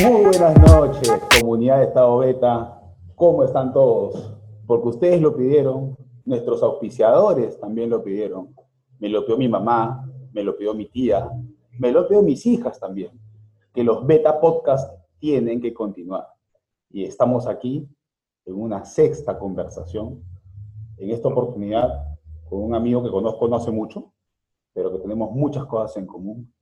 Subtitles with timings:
[0.00, 1.10] Muy buenas noches,
[1.40, 2.80] comunidad de Estado Beta.
[3.16, 4.32] ¿Cómo están todos?
[4.64, 8.54] Porque ustedes lo pidieron, nuestros auspiciadores también lo pidieron.
[9.00, 11.28] Me lo pidió mi mamá, me lo pidió mi tía,
[11.80, 13.10] me lo pidió mis hijas también.
[13.74, 14.88] Que los Beta Podcast
[15.18, 16.28] tienen que continuar.
[16.90, 17.88] Y estamos aquí
[18.44, 20.22] en una sexta conversación,
[20.96, 21.88] en esta oportunidad
[22.48, 24.12] con un amigo que conozco no hace mucho,
[24.72, 26.54] pero que tenemos muchas cosas en común,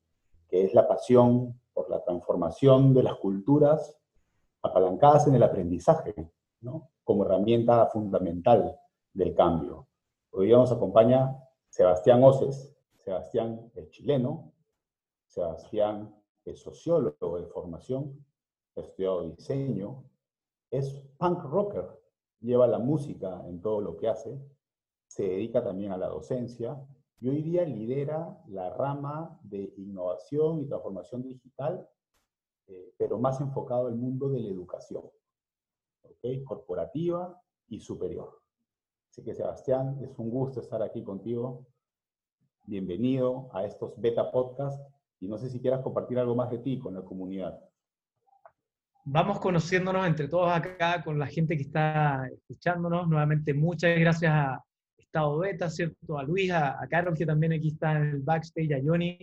[0.49, 4.01] que es la pasión por la transformación de las culturas
[4.63, 6.15] apalancadas en el aprendizaje,
[7.05, 8.81] como herramienta fundamental
[9.13, 9.87] del cambio.
[10.31, 11.37] Hoy día nos acompaña
[11.69, 12.75] Sebastián Oces.
[13.05, 14.55] Sebastián es chileno,
[15.27, 18.25] Sebastián es sociólogo de formación,
[18.75, 20.03] ha estudiado diseño,
[20.71, 21.85] es punk rocker,
[22.41, 24.41] lleva la música en todo lo que hace,
[25.07, 26.83] se dedica también a la docencia
[27.21, 31.89] y hoy día lidera la rama de innovación y transformación digital,
[32.67, 35.03] eh, pero más enfocado al mundo de la educación,
[36.45, 38.43] corporativa y superior.
[39.11, 41.67] Así que Sebastián, es un gusto estar aquí contigo.
[42.65, 44.83] Bienvenido a estos beta podcasts
[45.21, 47.59] y no sé si quieras compartir algo más de ti con la comunidad.
[49.05, 53.09] Vamos conociéndonos entre todos acá con la gente que está escuchándonos.
[53.09, 54.65] Nuevamente, muchas gracias a
[55.07, 56.19] Estado Beta, ¿cierto?
[56.19, 59.19] A Luis, a, Carol, que también aquí está en el backstage, a Johnny,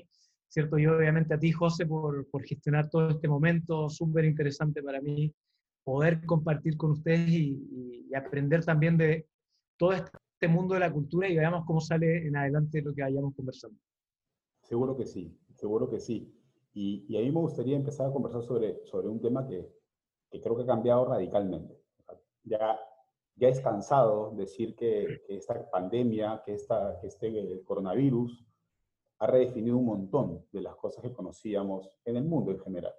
[0.48, 0.78] ¿cierto?
[0.78, 5.34] Y obviamente a ti, José, por, por gestionar todo este momento, súper interesante para mí
[5.84, 9.28] poder compartir con ustedes y, y, aprender también de
[9.78, 13.36] todo este mundo de la cultura y veamos cómo sale en adelante lo que vayamos
[13.36, 13.78] conversando.
[14.62, 16.32] Seguro que sí, seguro que sí.
[16.74, 19.68] Y, y a mí me gustaría empezar a conversar sobre, sobre un tema que,
[20.32, 21.76] que creo que ha cambiado radicalmente.
[22.44, 22.78] Ya
[23.36, 28.46] ya es cansado decir que, esta pandemia, que, esta, que este coronavirus
[29.20, 32.94] ha redefinido un montón de las cosas que conocíamos en el mundo en general.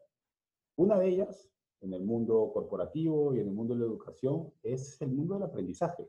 [0.76, 1.50] Una de ellas,
[1.80, 5.44] en el mundo corporativo y en el mundo de la educación, es el mundo del
[5.44, 6.08] aprendizaje.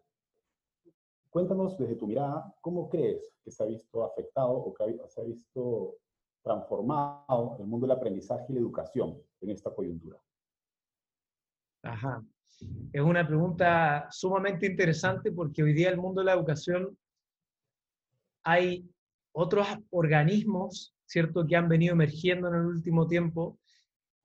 [1.30, 5.24] Cuéntanos desde tu mirada, ¿cómo crees que se ha visto afectado o que se ha
[5.26, 5.98] visto
[6.42, 10.18] transformado el mundo del aprendizaje y la educación en esta coyuntura?
[11.84, 12.24] Ajá.
[12.94, 16.98] Es una pregunta sumamente interesante porque hoy día en el mundo de la educación
[18.44, 18.90] hay
[19.34, 23.60] otros organismos, ¿cierto?, que han venido emergiendo en el último tiempo,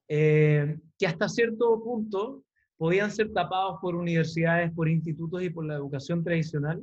[0.09, 2.45] eh, que hasta cierto punto
[2.77, 6.83] podían ser tapados por universidades, por institutos y por la educación tradicional,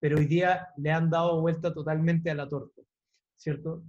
[0.00, 2.82] pero hoy día le han dado vuelta totalmente a la torta,
[3.36, 3.82] ¿cierto?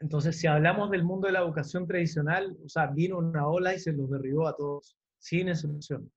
[0.00, 3.80] Entonces, si hablamos del mundo de la educación tradicional, o sea, vino una ola y
[3.80, 6.10] se los derribó a todos, sin excepción.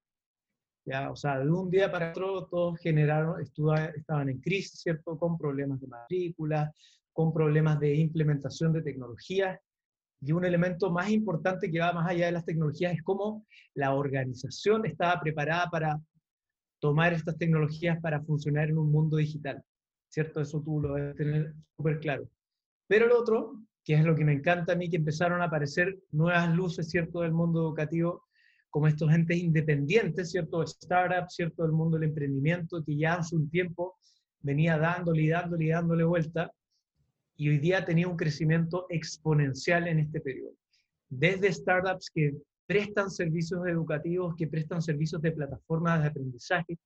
[0.84, 5.18] Ya, o sea, de un día para otro todos generaron, estaban en crisis, ¿cierto?
[5.18, 6.74] Con problemas de matrícula,
[7.14, 9.59] con problemas de implementación de tecnologías.
[10.22, 13.94] Y un elemento más importante que va más allá de las tecnologías es cómo la
[13.94, 16.00] organización estaba preparada para
[16.80, 19.64] tomar estas tecnologías para funcionar en un mundo digital.
[20.09, 20.41] ¿Cierto?
[20.41, 22.28] Eso tú lo debes tener súper claro.
[22.88, 26.00] Pero el otro, que es lo que me encanta a mí, que empezaron a aparecer
[26.12, 28.25] nuevas luces, ¿cierto?, del mundo educativo,
[28.72, 30.66] como estos entes independientes, ¿cierto?
[30.66, 31.66] Startups, ¿cierto?
[31.66, 33.98] El mundo del emprendimiento que ya hace un tiempo
[34.40, 36.52] venía dándole y dándole y dándole vuelta
[37.36, 40.54] y hoy día tenía un crecimiento exponencial en este periodo.
[41.09, 46.78] Desde startups que prestan servicios educativos, que prestan servicios de plataformas de aprendizaje,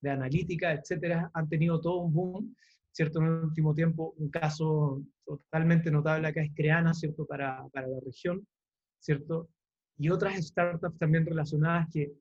[0.00, 2.56] de analítica, etcétera, han tenido todo un boom,
[2.92, 3.20] ¿cierto?
[3.20, 7.26] En el último tiempo, un caso totalmente notable acá es Creana, ¿cierto?
[7.26, 8.46] Para, para la región,
[9.00, 9.48] ¿cierto?
[9.98, 12.12] Y otras startups también relacionadas que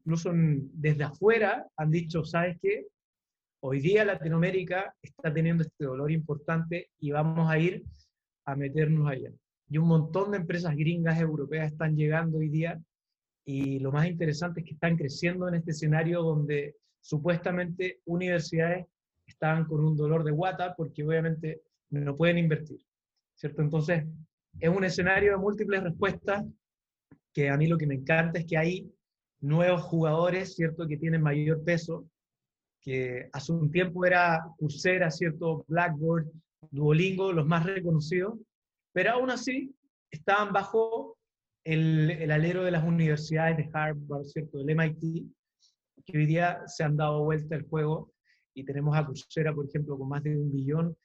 [0.00, 2.86] incluso desde afuera han dicho, ¿sabes qué?
[3.60, 7.84] Hoy día Latinoamérica está teniendo este dolor importante y vamos a ir
[8.44, 9.30] a meternos allá.
[9.68, 12.80] Y un montón de empresas gringas europeas están llegando hoy día
[13.44, 18.86] y lo más interesante es que están creciendo en este escenario donde supuestamente universidades
[19.26, 22.80] estaban con un dolor de guata porque obviamente no pueden invertir,
[23.34, 23.62] ¿cierto?
[23.62, 24.04] Entonces,
[24.58, 26.44] es un escenario de múltiples respuestas
[27.32, 28.92] que a mí lo que me encanta es que hay
[29.40, 32.08] nuevos jugadores, ¿cierto?, que tienen mayor peso,
[32.80, 36.26] que hace un tiempo era Coursera, ¿cierto?, Blackboard,
[36.70, 38.38] Duolingo, los más reconocidos,
[38.92, 39.74] pero aún así
[40.10, 41.16] estaban bajo
[41.64, 45.26] el, alero de las universidades de Harvard, ¿cierto?, del MIT,
[46.04, 48.12] que hoy día se han dado vuelta el juego
[48.54, 50.96] y tenemos a Coursera, por ejemplo, con más de un billón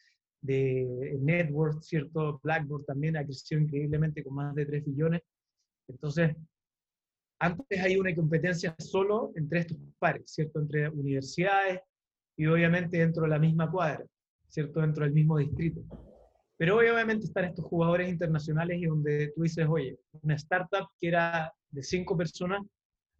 [0.41, 2.39] de network, ¿cierto?
[2.44, 5.21] Blackboard también ha crecido increíblemente con más de 3 billones.
[5.88, 6.36] Entonces,
[7.39, 10.60] antes hay una competencia solo entre estos pares, ¿cierto?
[10.60, 11.81] Entre universidades
[12.36, 14.06] y obviamente dentro de la misma cuadra,
[14.48, 14.81] ¿cierto?
[14.81, 15.81] Dentro del mismo distrito.
[16.57, 21.54] Pero obviamente están estos jugadores internacionales y donde tú dices, oye, una startup que era
[21.69, 22.62] de cinco personas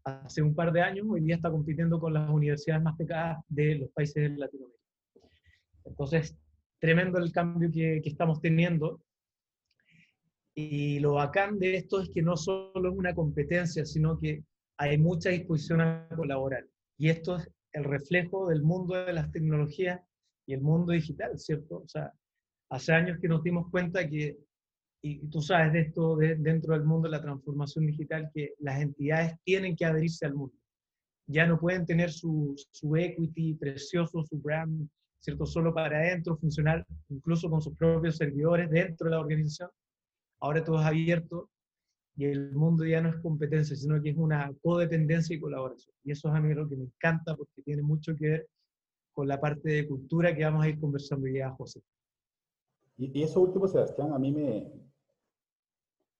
[0.04, 3.76] hace un par de años, hoy día está compitiendo con las universidades más pecadas de
[3.76, 4.82] los países de Latinoamérica.
[5.84, 6.36] Entonces,
[6.80, 9.02] tremendo el cambio que, que estamos teniendo.
[10.60, 14.44] Y lo bacán de esto es que no solo es una competencia, sino que
[14.80, 16.66] hay mucha disposición a colaborar.
[16.98, 20.02] Y esto es el reflejo del mundo de las tecnologías
[20.48, 21.84] y el mundo digital, ¿cierto?
[21.84, 22.12] O sea,
[22.72, 24.40] hace años que nos dimos cuenta que,
[25.04, 29.36] y tú sabes de esto dentro del mundo de la transformación digital, que las entidades
[29.44, 30.56] tienen que abrirse al mundo.
[31.28, 34.90] Ya no pueden tener su, su equity precioso, su brand,
[35.20, 35.46] ¿cierto?
[35.46, 39.70] Solo para adentro, funcionar incluso con sus propios servidores dentro de la organización.
[40.40, 41.50] Ahora todo es abierto
[42.16, 45.96] y el mundo ya no es competencia, sino que es una codependencia y colaboración.
[46.04, 48.50] Y eso es a mí lo que me encanta porque tiene mucho que ver
[49.14, 51.82] con la parte de cultura que vamos a ir conversando ya, José.
[52.98, 54.72] Y, eso último, Sebastián, a mí me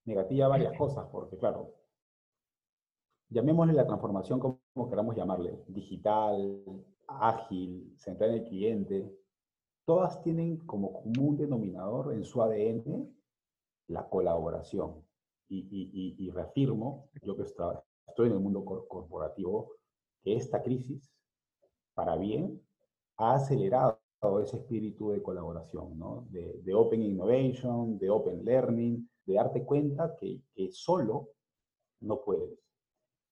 [0.04, 1.74] negativa varias cosas, porque claro,
[3.28, 6.62] llamémosle la transformación como queramos llamarle, digital,
[7.08, 9.18] ágil, centrada en el cliente,
[9.84, 13.17] todas tienen como común denominador en su ADN
[13.88, 15.04] la colaboración
[15.48, 19.72] y, reafirmo, yo que estoy en el mundo corporativo,
[20.22, 21.10] que esta crisis,
[21.94, 22.62] para bien,
[23.16, 23.98] ha acelerado
[24.42, 26.26] ese espíritu de colaboración, ¿no?
[26.30, 31.30] de, Open Innovation, de Open Learning, de darte cuenta que, solo
[32.00, 32.58] no puedes.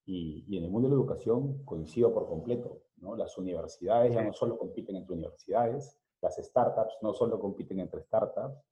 [0.06, 2.82] Y, en el mundo de la educación coincido por completo.
[2.98, 3.14] ¿no?
[3.14, 8.64] Las universidades ya no solo compiten entre universidades, las startups no solo compiten entre startups,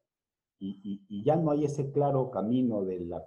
[0.67, 3.23] y, ya no hay ese claro camino de la...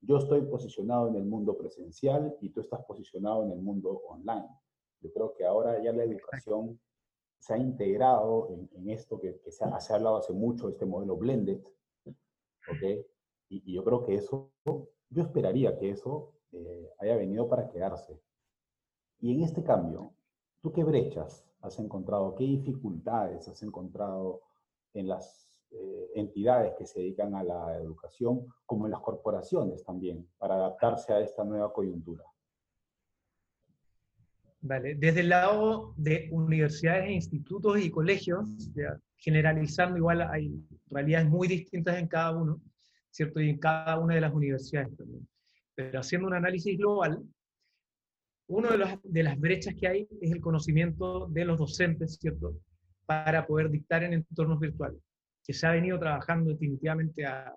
[0.00, 4.48] yo estoy posicionado en el mundo presencial y tú estás posicionado en el mundo online.
[5.00, 6.80] Yo creo que ahora ya la educación
[7.38, 11.62] se ha integrado en, esto que, se, ha, hablado hace mucho, este modelo blended,
[12.06, 13.06] ¿ok?
[13.50, 18.18] Y, yo creo que eso, yo esperaría que eso eh, haya venido para quedarse.
[19.20, 20.14] Y en este cambio,
[20.62, 22.34] ¿tú qué brechas has encontrado?
[22.34, 24.40] ¿Qué dificultades has encontrado
[24.94, 30.28] en las eh, entidades que se dedican a la educación, como en las corporaciones también,
[30.38, 32.22] para adaptarse a esta nueva coyuntura?
[34.60, 38.70] Vale, desde el lado de universidades, e institutos y colegios,
[39.16, 42.62] generalizando, igual hay realidades muy distintas en cada uno,
[43.10, 43.40] ¿cierto?
[43.40, 45.28] Y en cada una de las universidades también.
[45.74, 47.20] Pero haciendo un análisis global,
[48.46, 52.56] una de, de las brechas que hay es el conocimiento de los docentes, ¿cierto?
[53.06, 55.00] Para poder dictar en entornos virtuales
[55.44, 57.54] que se ha venido trabajando definitivamente a,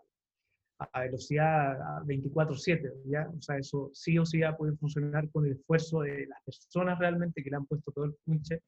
[0.79, 3.29] a velocidad 24/7, ¿ya?
[3.35, 6.41] O sea, eso sí o sí va a poder funcionar con el esfuerzo de las
[6.43, 8.61] personas realmente que le han puesto todo el punche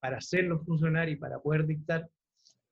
[0.00, 2.08] para hacerlo funcionar y para poder dictar,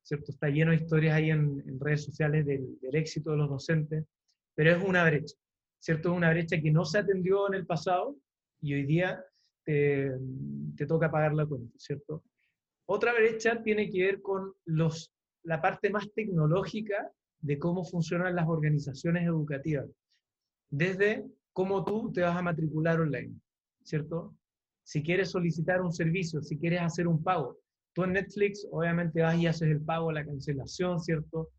[0.02, 0.32] ¿cierto?
[0.32, 4.06] Está lleno de historias ahí en, redes sociales del, del, éxito de los docentes,
[4.54, 5.36] pero es una brecha,
[5.78, 6.10] ¿cierto?
[6.10, 8.16] Es una brecha que no se atendió en el pasado
[8.62, 9.22] y hoy día
[9.64, 10.10] te,
[10.76, 12.22] te toca pagar la cuenta, ¿cierto?
[12.86, 15.13] Otra brecha tiene que ver con los
[15.44, 17.10] la parte más tecnológica
[17.40, 19.86] de cómo funcionan las organizaciones educativas.
[20.70, 23.34] Desde cómo tú te vas a matricular online,
[23.82, 24.34] ¿cierto?
[24.82, 27.58] Si quieres solicitar un servicio, si quieres hacer un pago.
[27.92, 31.50] Tú en Netflix obviamente vas y haces el pago, la cancelación, ¿cierto?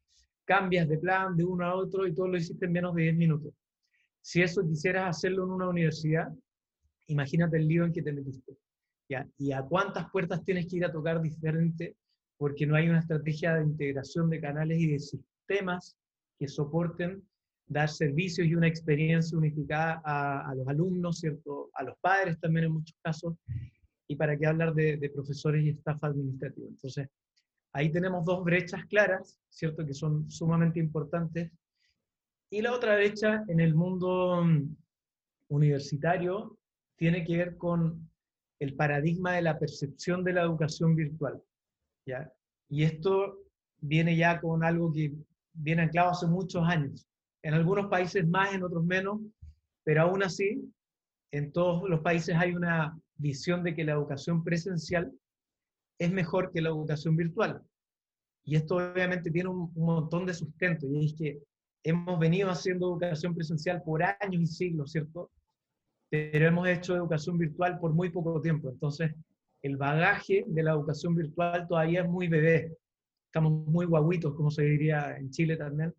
[0.44, 3.16] Cambias de plan de uno a otro y todo lo hiciste en menos de 10
[3.16, 3.54] minutos.
[4.22, 6.28] Si eso quisieras hacerlo en una universidad,
[7.08, 8.58] imagínate el lío en que te metiste.
[9.08, 9.28] ¿ya?
[9.38, 11.96] ¿Y a cuántas puertas tienes que ir a tocar diferente
[12.38, 15.98] porque no hay una estrategia de integración de canales y de sistemas
[16.38, 17.24] que soporten
[17.68, 21.70] dar servicios y una experiencia unificada a, los alumnos, ¿cierto?
[21.74, 23.36] A los padres también en muchos casos,
[24.08, 26.68] y para qué hablar de, profesores y staff administrativo.
[26.68, 27.08] Entonces,
[27.74, 29.86] ahí tenemos dos brechas claras, ¿cierto?
[29.86, 31.52] Que son sumamente importantes.
[32.52, 34.76] Y la otra brecha en el mundo mm,
[35.50, 36.58] universitario
[36.98, 38.08] tiene que ver con
[38.60, 41.42] el paradigma de la percepción de la educación virtual.
[42.70, 43.40] Y esto
[43.80, 45.14] viene ya con algo que
[45.54, 47.06] viene anclado hace muchos años.
[47.44, 49.22] En algunos países más, en otros menos,
[49.84, 50.72] pero aún así,
[51.32, 55.12] en todos los países hay una visión de que la educación presencial
[56.00, 57.62] es mejor que la educación virtual.
[58.44, 61.40] Y esto obviamente tiene un, un montón de sustento, y es que
[61.84, 65.32] hemos venido haciendo educación presencial por años y siglos, ¿cierto?
[66.10, 68.70] Pero hemos hecho educación virtual por muy poco tiempo.
[68.70, 69.14] Entonces,
[69.66, 72.78] el bagaje de la educación virtual todavía es muy bebé.
[73.26, 75.92] Estamos muy guaguitos, como se diría en Chile también,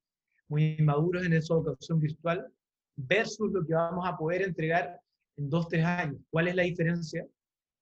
[0.47, 2.47] muy inmaduros en esa educación virtual,
[2.95, 5.01] versus lo que vamos a poder entregar
[5.37, 6.21] en dos, tres años.
[6.31, 7.27] ¿Cuál es la diferencia?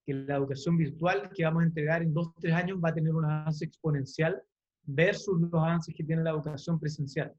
[0.07, 3.15] Que la educación virtual que vamos a entregar en dos, tres años va a tener
[3.15, 4.43] un avance exponencial
[4.85, 7.31] versus los avances que tiene la educación presencial,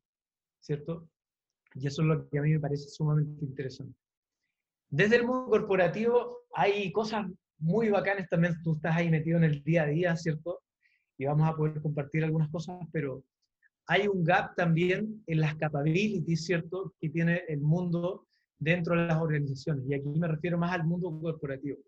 [0.60, 1.10] ¿cierto?
[1.74, 3.98] Y eso es lo que a mí me parece sumamente interesante.
[4.92, 7.26] Desde el mundo corporativo hay cosas
[7.66, 10.62] muy bacanas también, tú estás ahí metido en el día a día, ¿cierto?
[11.18, 13.24] Y vamos a poder compartir algunas cosas, pero
[13.88, 18.28] hay un gap también en las capabilities, ¿cierto?, que tiene el mundo
[18.60, 19.84] dentro de las organizaciones.
[19.88, 21.80] Y aquí me refiero más al mundo corporativo.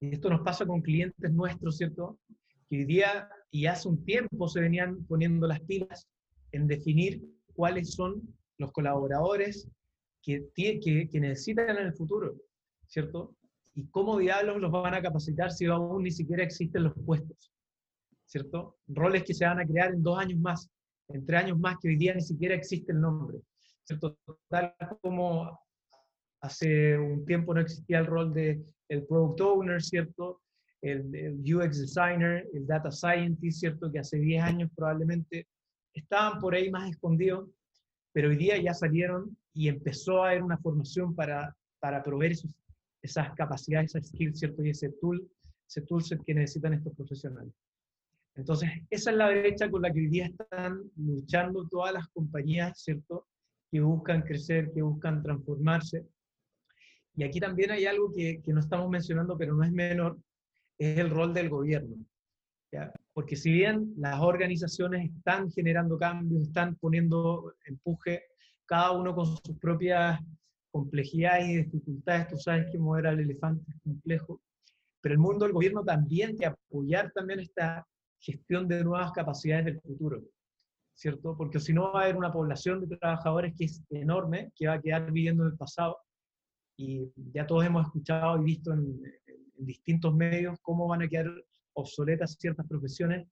[0.00, 2.18] Y esto nos pasa con clientes nuestros, ¿cierto?
[2.68, 6.08] Que hoy día y hace un tiempo se venían poniendo las pilas
[6.50, 7.22] en definir
[7.54, 8.20] cuáles son
[8.58, 9.68] los colaboradores
[10.22, 12.34] que, que, que necesitan en el futuro,
[12.88, 13.36] ¿cierto?
[13.74, 17.52] Y cómo diablos los van a capacitar si aún ni siquiera existen los puestos,
[18.26, 18.78] ¿cierto?
[18.88, 20.70] Roles que se van a crear en dos años más,
[21.08, 23.40] en tres años más, que hoy día ni siquiera existe el nombre,
[23.84, 24.18] ¿cierto?
[24.48, 25.58] Tal como
[26.40, 28.62] hace un tiempo no existía el rol de
[29.08, 30.40] product owner, ¿cierto?
[30.82, 33.92] El, el, UX designer, el data scientist, ¿cierto?
[33.92, 35.46] Que hace 10 años probablemente
[35.94, 37.48] estaban por ahí más escondidos,
[38.12, 42.50] pero hoy día ya salieron y empezó a haber una formación para, para proveer esos,
[43.02, 44.62] esas capacidades, esas skills, ¿cierto?
[44.64, 45.28] Y ese tool,
[45.66, 47.52] ese toolset que necesitan estos profesionales.
[48.36, 52.80] Entonces, esa es la brecha con la que hoy día están luchando todas las compañías,
[52.82, 53.26] ¿cierto?
[53.70, 56.06] Que buscan crecer, que buscan transformarse.
[57.16, 60.18] Y aquí también hay algo que, que no estamos mencionando, pero no es menor,
[60.78, 61.96] es el rol del gobierno.
[63.12, 68.22] Porque si bien las organizaciones están generando cambios, están poniendo empuje,
[68.66, 70.20] cada uno con sus propias
[70.70, 74.40] complejidades y dificultades, tú sabes que mover al elefante es complejo,
[75.00, 77.86] pero el mundo del gobierno también de apoyar también esta
[78.20, 80.22] gestión de nuevas capacidades del futuro,
[80.94, 81.36] ¿cierto?
[81.36, 84.74] Porque si no va a haber una población de trabajadores que es enorme, que va
[84.74, 85.98] a quedar viviendo en el pasado,
[86.76, 91.30] y ya todos hemos escuchado y visto en, en distintos medios cómo van a quedar
[91.74, 93.26] obsoletas ciertas profesiones,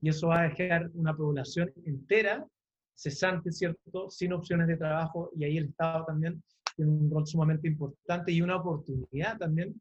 [0.00, 2.46] y eso va a dejar una población entera
[2.94, 4.10] cesante, ¿cierto?
[4.10, 6.42] Sin opciones de trabajo, y ahí el Estado también
[6.76, 9.80] tiene un rol sumamente importante y una oportunidad también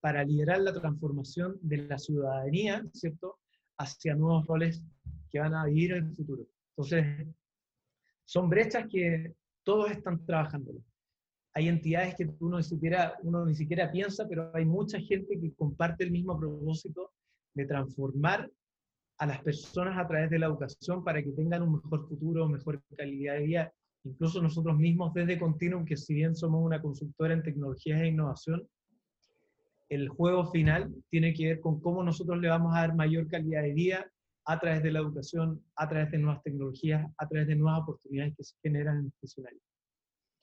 [0.00, 3.38] para liderar la transformación de la ciudadanía, ¿cierto?,
[3.78, 4.82] hacia nuevos roles
[5.30, 6.46] que van a vivir en el futuro.
[6.70, 7.26] Entonces,
[8.24, 10.72] son brechas que todos están trabajando.
[11.54, 15.54] Hay entidades que uno ni, siquiera, uno ni siquiera piensa, pero hay mucha gente que
[15.54, 17.12] comparte el mismo propósito
[17.54, 18.50] de transformar
[19.18, 22.82] a las personas a través de la educación para que tengan un mejor futuro, mejor
[22.96, 23.72] calidad de vida
[24.06, 28.68] incluso nosotros mismos desde Continuum, que si bien somos una consultora en tecnologías e innovación,
[29.88, 33.62] el juego final tiene que ver con cómo nosotros le vamos a dar mayor calidad
[33.62, 34.10] de vida
[34.44, 38.34] a través de la educación, a través de nuevas tecnologías, a través de nuevas oportunidades
[38.36, 39.60] que se generan en el funcionario.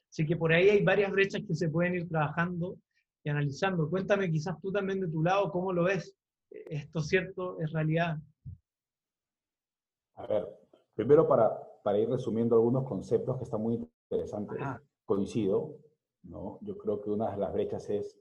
[0.10, 2.78] Así que por ahí hay varias brechas que se pueden ir trabajando
[3.24, 3.90] y analizando.
[3.90, 6.14] Cuéntame quizás tú también de tu lado, ¿cómo lo ves?
[6.52, 7.60] ¿Esto es cierto?
[7.62, 8.18] ¿Es realidad?
[10.16, 10.48] A ver,
[10.96, 11.50] primero para,
[11.84, 14.58] para ir resumiendo algunos conceptos que están muy interesantes,
[15.06, 15.76] coincido,
[16.24, 16.58] ¿no?
[16.62, 18.18] Yo creo que una de las brechas es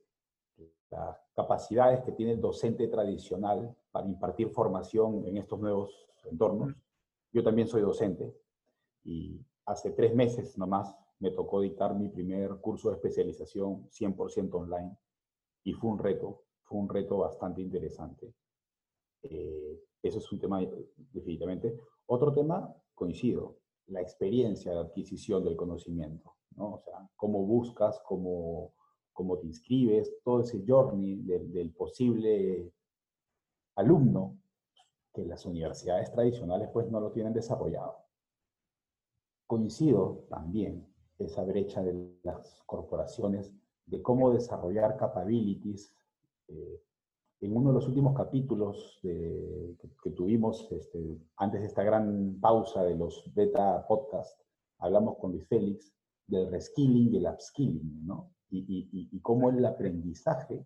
[0.91, 6.75] las capacidades que tiene el docente tradicional para impartir formación en estos nuevos entornos.
[7.33, 8.37] Yo también soy docente
[9.05, 14.97] y hace tres meses nomás me tocó dictar mi primer curso de especialización 100% online
[15.65, 18.35] y fue un reto, fue un reto bastante interesante.
[19.23, 20.61] Eh, eso es un tema
[21.13, 21.79] definitivamente.
[22.07, 26.75] Otro tema coincido, la experiencia de adquisición del conocimiento, ¿no?
[26.75, 28.75] O sea, cómo buscas, cómo,
[29.13, 32.73] cómo te inscribes, todo ese journey del, posible
[33.75, 34.39] alumno
[35.13, 37.97] que las universidades tradicionales pues no lo tienen desarrollado.
[39.49, 40.87] Coincido también
[41.19, 43.53] esa brecha de las corporaciones
[43.87, 45.93] de cómo desarrollar capabilities
[46.47, 46.81] eh,
[47.43, 49.75] en uno de los últimos capítulos que,
[50.17, 54.41] tuvimos este, antes de esta gran pausa de los beta podcast,
[54.79, 55.93] hablamos con Luis Félix
[56.27, 58.31] del reskilling y el upskilling, ¿no?
[58.51, 60.65] Y, cómo el aprendizaje,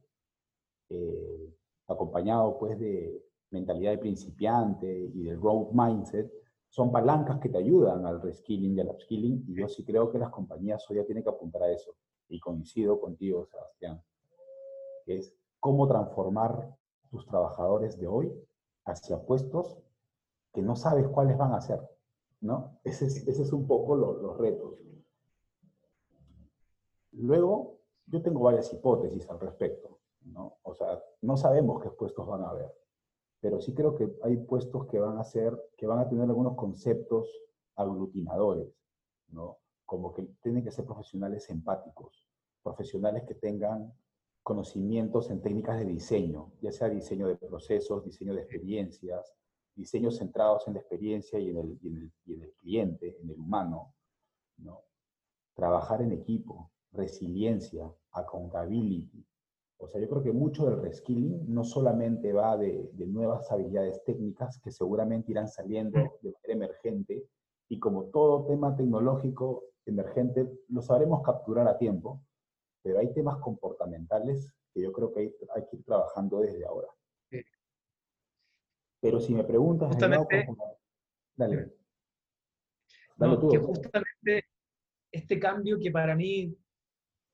[0.91, 1.55] eh,
[1.87, 6.31] acompañado pues de mentalidad de principiante y del growth mindset,
[6.69, 10.19] son palancas que te ayudan al reskilling y al upskilling, y yo sí creo que
[10.19, 11.95] las compañías hoy ya tienen que apuntar a eso.
[12.29, 14.03] Y coincido contigo, Sebastián,
[15.05, 16.77] que es cómo transformar
[17.11, 18.33] tus trabajadores de hoy
[18.85, 19.79] hacia puestos
[20.53, 21.81] que no sabes cuáles van a ser,
[22.41, 22.79] ¿no?
[22.85, 24.79] Ese es, ese es un poco los retos.
[27.13, 30.59] Luego, yo tengo varias hipótesis al respecto, ¿no?
[30.63, 32.73] O sea, no sabemos qué puestos van a haber,
[33.41, 36.57] pero sí creo que hay puestos que van a ser, que van a tener algunos
[36.57, 37.29] conceptos
[37.75, 38.69] aglutinadores,
[39.29, 39.59] ¿no?
[39.85, 42.27] Como que tienen que ser profesionales empáticos,
[42.63, 43.93] profesionales que tengan
[44.47, 49.35] conocimientos en técnicas de diseño, ya sea diseño de procesos, diseño de experiencias,
[49.75, 51.89] diseños centrados en la experiencia y en el, y
[52.35, 53.93] en el, cliente, en el humano,
[54.59, 54.83] ¿no?
[55.53, 59.27] trabajar en equipo, resiliencia, accountability.
[59.79, 64.05] O sea, yo creo que mucho del reskilling no solamente va de, de nuevas habilidades
[64.05, 67.27] técnicas que seguramente irán saliendo de manera emergente
[67.69, 72.21] y como todo tema tecnológico emergente lo sabremos capturar a tiempo,
[72.87, 76.87] pero hay temas comportamentales que yo creo que hay, hay que ir trabajando desde ahora.
[79.01, 79.89] Pero si me preguntas...
[79.89, 80.47] Justamente,
[81.35, 81.73] dale.
[83.51, 84.45] que justamente
[85.11, 86.57] este cambio que para mí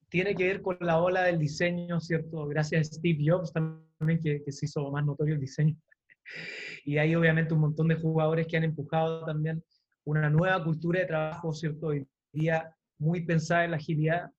[0.09, 2.47] tiene que ver con la ola del diseño, ¿cierto?
[2.47, 5.77] Gracias a Steve Jobs también, que, que se hizo más notorio el diseño.
[6.85, 9.63] Y hay obviamente un montón de jugadores que han empujado también
[10.03, 11.87] una nueva cultura de trabajo, ¿cierto?
[11.87, 14.31] Hoy día muy pensada en la agilidad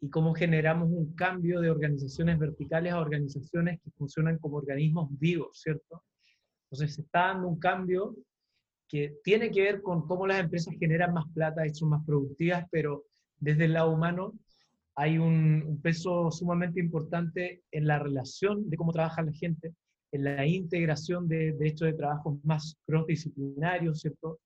[0.00, 5.60] y cómo generamos un cambio de organizaciones verticales a organizaciones que funcionan como organismos vivos,
[5.60, 6.04] ¿cierto?
[6.64, 8.14] Entonces se está dando un cambio
[8.88, 12.66] que tiene que ver con cómo las empresas generan más plata y son más productivas,
[12.70, 13.04] pero
[13.38, 14.34] desde el lado humano
[14.94, 19.74] hay un, peso sumamente importante en la relación de cómo trabaja la gente,
[20.12, 24.40] en la integración de, de hechos de trabajos más cross-disciplinarios, ¿cierto?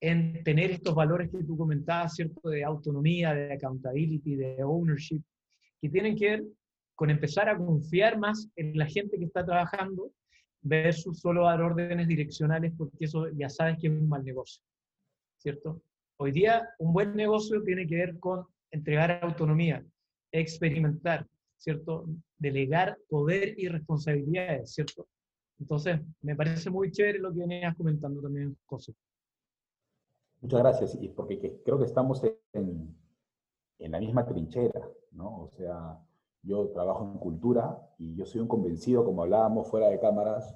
[0.00, 2.48] En tener estos valores que tú comentabas, ¿cierto?
[2.48, 5.22] De autonomía, de accountability, de ownership,
[5.80, 6.44] que tienen que ver
[6.94, 10.12] con empezar a confiar más en la gente que está trabajando
[10.62, 14.62] versus solo dar órdenes direccionales, porque eso ya sabes que es un mal negocio,
[15.38, 15.82] ¿cierto?
[16.16, 19.84] Hoy día un buen negocio tiene que ver con entregar autonomía,
[20.32, 21.26] experimentar,
[21.58, 22.06] ¿cierto?
[22.38, 25.06] Delegar poder y responsabilidades, ¿cierto?
[25.60, 28.94] Entonces, me parece muy chévere lo que venías comentando también, José.
[30.44, 32.22] Muchas gracias, y porque creo que estamos
[32.52, 32.94] en,
[33.78, 35.44] la misma trinchera, ¿no?
[35.44, 35.98] O sea,
[36.42, 40.54] yo trabajo en cultura y yo soy un convencido, como hablábamos fuera de cámaras,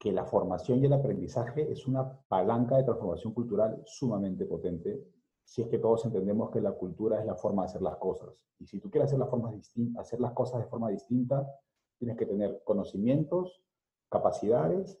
[0.00, 5.00] que la formación y el aprendizaje es una palanca de transformación cultural sumamente potente,
[5.44, 8.30] si es que todos entendemos que la cultura es la forma de hacer las cosas.
[8.58, 9.54] Y si tú quieres hacer las, formas
[9.96, 11.48] hacer las cosas de forma distinta,
[11.96, 13.62] tienes que tener conocimientos,
[14.10, 15.00] capacidades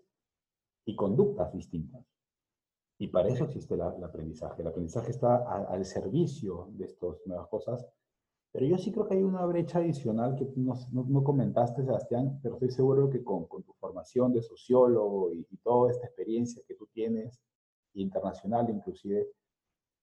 [0.84, 2.17] y conductas distintas.
[2.98, 4.62] Y para eso existe el aprendizaje.
[4.62, 7.86] El aprendizaje está al servicio de estas nuevas cosas
[8.52, 12.54] pero yo sí creo que hay una brecha adicional que no, no, comentaste, Sebastián, pero
[12.54, 16.86] estoy seguro que con, con tu formación de sociólogo y, toda esta experiencia que tú
[16.86, 17.42] tienes,
[17.94, 19.28] internacional inclusive,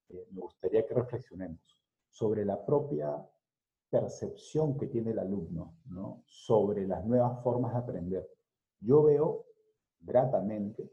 [0.09, 1.77] eh, me gustaría que reflexionemos
[2.09, 3.27] sobre la propia
[3.89, 6.23] percepción que tiene el alumno ¿no?
[6.27, 8.29] sobre las nuevas formas de aprender.
[8.79, 9.45] Yo veo
[9.99, 10.91] gratamente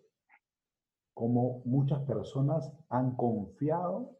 [1.23, 4.17] cómo muchas personas han confiado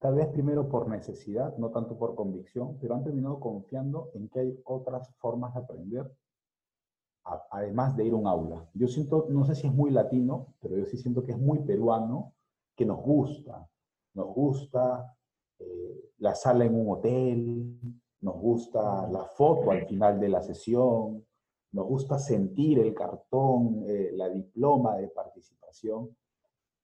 [0.00, 4.40] Tal vez primero por necesidad, no tanto por convicción, pero han terminado confiando en que
[4.40, 6.08] hay otras formas de aprender,
[7.50, 8.64] además de ir a un aula.
[8.74, 11.58] Yo siento, no sé si es muy latino, pero yo sí siento que es muy
[11.64, 12.32] peruano,
[12.76, 13.68] que nos gusta.
[14.14, 15.16] Nos gusta
[15.58, 17.80] eh, la sala en un hotel,
[18.20, 21.26] nos gusta la foto al final de la sesión,
[21.72, 26.16] nos gusta sentir el cartón, eh, la diploma de participación.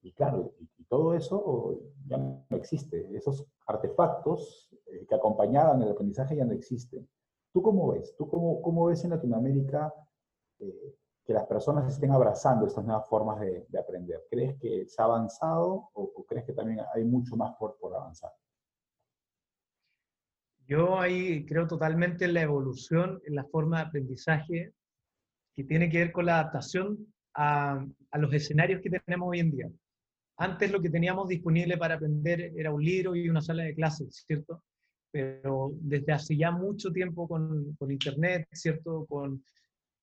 [0.03, 3.09] Y claro, y, todo eso ya no existe.
[3.17, 7.09] Esos artefactos eh, que acompañaban el aprendizaje ya no existen.
[7.53, 8.15] ¿Tú cómo ves?
[8.17, 9.93] ¿Tú cómo, cómo ves en Latinoamérica
[10.59, 10.95] eh,
[11.25, 14.27] que las personas estén abrazando estas nuevas formas de, aprender?
[14.31, 18.31] ¿Crees que se ha avanzado o, crees que también hay mucho más por, por avanzar?
[20.67, 24.73] Yo ahí creo totalmente en la evolución, en la forma de aprendizaje
[25.55, 27.85] que tiene que ver con la adaptación a,
[28.19, 29.71] los escenarios que tenemos hoy en día.
[30.37, 34.25] Antes lo que teníamos disponible para aprender era un libro y una sala de clases,
[34.27, 34.63] ¿cierto?
[35.11, 39.07] Pero desde hace ya mucho tiempo con, con Internet, ¿cierto?
[39.07, 39.45] Con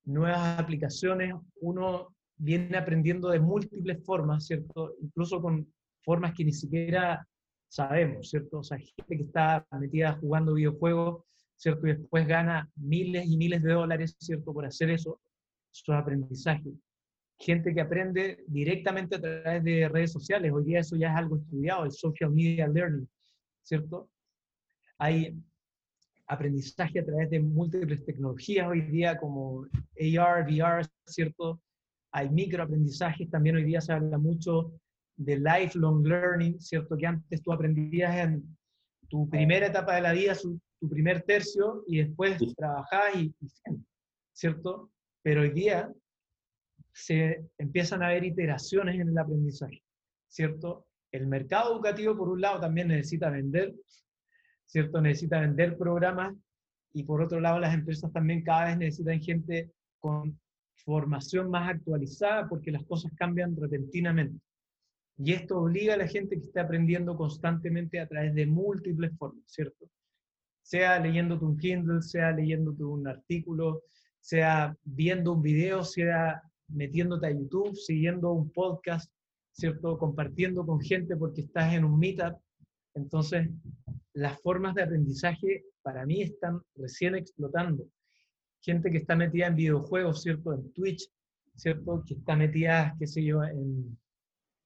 [0.04, 4.94] nuevas aplicaciones, uno viene aprendiendo de múltiples formas, ¿cierto?
[5.00, 5.66] Incluso con
[6.02, 7.26] formas que ni siquiera
[7.72, 8.58] sabemos, ¿cierto?
[8.58, 11.24] O sea, gente que está metida jugando videojuegos,
[11.56, 11.86] ¿cierto?
[11.86, 14.52] Y después gana miles y miles de dólares, ¿cierto?
[14.52, 15.20] Por hacer eso,
[15.72, 16.70] es aprendizaje
[17.38, 20.52] gente que aprende directamente a través de redes sociales.
[20.52, 23.08] Hoy día eso ya es algo estudiado, el social media learning,
[23.62, 24.08] ¿cierto?
[24.98, 25.36] Hay
[26.28, 29.66] aprendizaje a través de múltiples tecnologías hoy día como
[30.18, 31.60] AR, VR, ¿cierto?
[32.12, 34.72] Hay microaprendizajes, también hoy día se habla mucho
[35.16, 36.96] de lifelong learning, ¿cierto?
[36.96, 38.56] Que antes tú aprendías en
[39.08, 43.48] tu primera etapa de la vida, tu primer tercio, y después trabajabas y, y
[44.32, 44.90] ¿cierto?
[45.22, 45.92] Pero hoy día
[46.92, 49.82] se empiezan a ver iteraciones en el aprendizaje,
[50.28, 50.86] ¿cierto?
[51.10, 53.74] El mercado educativo, por un lado, también necesita vender,
[54.66, 55.00] ¿cierto?
[55.00, 56.34] Necesita vender programas
[56.94, 60.38] y por otro lado, las empresas también cada vez necesitan gente con
[60.84, 64.38] formación más actualizada porque las cosas cambian repentinamente.
[65.24, 69.44] Y esto obliga a la gente que está aprendiendo constantemente a través de múltiples formas,
[69.46, 69.88] ¿cierto?
[70.62, 73.82] Sea leyéndote un Kindle, sea leyéndote un artículo,
[74.18, 79.12] sea viendo un video, sea metiéndote a YouTube, siguiendo un podcast,
[79.52, 79.96] ¿cierto?
[79.96, 82.36] Compartiendo con gente porque estás en un meetup.
[82.94, 83.48] Entonces,
[84.14, 87.86] las formas de aprendizaje para mí están recién explotando.
[88.60, 90.52] Gente que está metida en videojuegos, ¿cierto?
[90.52, 91.08] En Twitch,
[91.54, 92.02] ¿cierto?
[92.04, 93.96] Que está metida, qué sé yo, en,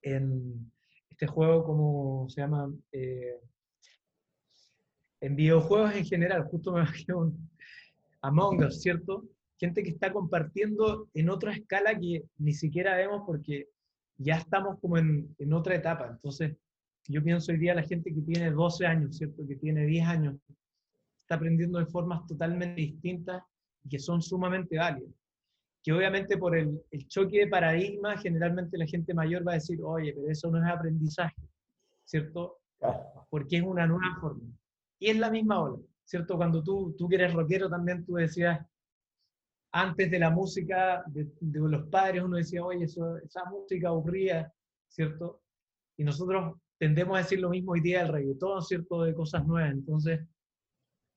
[0.07, 0.71] en
[1.11, 2.73] este juego, como se llama?
[2.93, 3.41] Eh,
[5.21, 7.51] en videojuegos en general, justo me un
[8.23, 9.25] Among Us, ¿cierto?
[9.59, 13.69] Gente que está compartiendo en otra escala que ni siquiera vemos porque
[14.19, 16.09] ya estamos como en, en otra etapa.
[16.11, 16.57] Entonces,
[17.09, 19.47] yo pienso hoy día la gente que tiene 12 años, ¿cierto?
[19.47, 20.37] Que tiene 10 años,
[21.23, 23.43] está aprendiendo de formas totalmente distintas
[23.83, 25.13] y que son sumamente válidas.
[25.87, 29.81] Que obviamente por el, el choque de paradigma, generalmente la gente mayor va a decir,
[29.85, 31.41] oye, pero eso no es aprendizaje,
[32.05, 32.59] ¿cierto?
[33.31, 34.43] Porque es una nueva forma.
[34.99, 36.37] Y es la misma ola, ¿cierto?
[36.37, 38.67] Cuando tú, tú que eres rockero también, tú decías,
[39.71, 44.53] antes de la música de, de los padres, uno decía, oye, eso, esa música aburría,
[44.89, 45.41] ¿cierto?
[45.97, 49.05] Y nosotros tendemos a decir lo mismo hoy día del reggaetón, ¿cierto?
[49.05, 49.71] De cosas nuevas.
[49.71, 50.19] Entonces,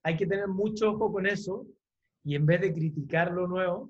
[0.03, 1.65] hay que tener mucho ojo con eso
[2.23, 3.89] y en vez de criticar lo nuevo,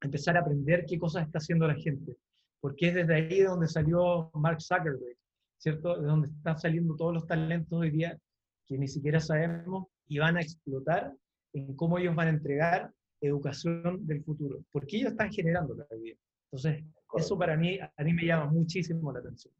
[0.00, 2.16] empezar a aprender qué cosas está haciendo la gente.
[2.60, 5.16] Porque es desde ahí de donde salió Mark Zuckerberg,
[5.58, 6.00] ¿cierto?
[6.00, 8.18] De donde están saliendo todos los talentos hoy día
[8.66, 11.14] que ni siquiera sabemos y van a explotar
[11.52, 14.60] en cómo ellos van a entregar educación del futuro.
[14.72, 16.16] Porque ellos están generando la vida.
[16.50, 16.84] Entonces,
[17.16, 19.52] eso para mí, a mí me llama muchísimo la atención.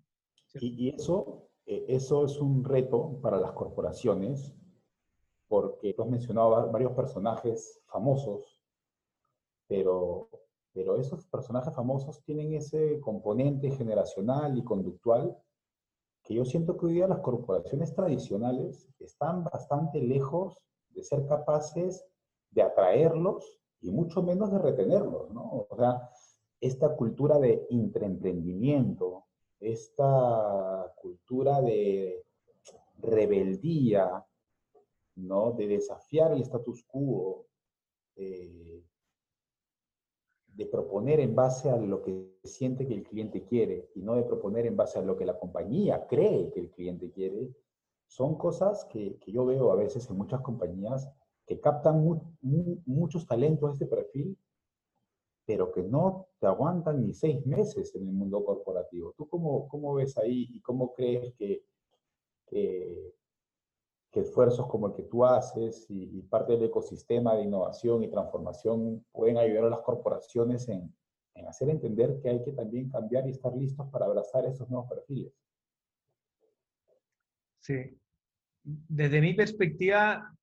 [0.60, 4.54] Y, eso, eh, eso es un reto para las corporaciones,
[5.48, 8.55] porque tú has mencionado varios personajes famosos,
[9.68, 10.28] pero,
[10.72, 15.36] pero esos personajes famosos tienen ese componente generacional y conductual
[16.22, 20.58] que yo siento que hoy día las corporaciones tradicionales están bastante lejos
[20.90, 22.04] de ser capaces
[22.50, 25.66] de atraerlos y mucho menos de retenerlos, ¿no?
[25.70, 26.10] O sea,
[26.60, 29.26] esta cultura de intraemprendimiento,
[29.60, 32.24] esta cultura de
[32.98, 34.24] rebeldía,
[35.16, 35.52] ¿no?
[35.52, 37.46] de desafiar el status quo,
[40.56, 44.22] de proponer en base a lo que siente que el cliente quiere y no de
[44.22, 47.54] proponer en base a lo que la compañía cree que el cliente quiere,
[48.06, 51.08] son cosas que, yo veo a veces en muchas compañías
[51.46, 52.02] que captan
[52.40, 54.38] muchos talentos de este perfil
[55.46, 59.14] pero que no te aguantan ni seis meses en el mundo corporativo.
[59.16, 61.62] ¿Tú cómo, cómo ves ahí y cómo crees que,
[62.48, 63.14] que,
[64.12, 69.38] esfuerzos como el que tú haces y, parte del ecosistema de innovación y transformación pueden
[69.38, 70.94] ayudar a las corporaciones en,
[71.34, 74.88] en hacer entender que hay que también cambiar y estar listos para abrazar esos nuevos
[74.88, 75.32] perfiles?
[77.60, 77.98] Sí.
[78.62, 80.34] Desde mi perspectiva,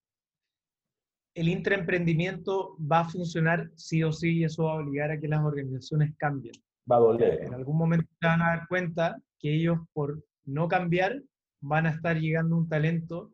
[1.36, 5.28] el intraemprendimiento va a funcionar sí o sí y eso va a obligar a que
[5.28, 6.56] las organizaciones cambien.
[6.90, 7.44] Va a doler.
[7.44, 11.22] En algún momento se van a dar cuenta que ellos por no cambiar
[11.62, 13.32] van a estar llegando un talento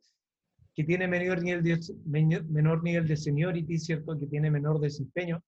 [0.79, 1.61] que tiene menor nivel
[2.05, 4.17] menor nivel de seniority, ¿cierto?
[4.17, 5.43] Que tiene menor desempeño.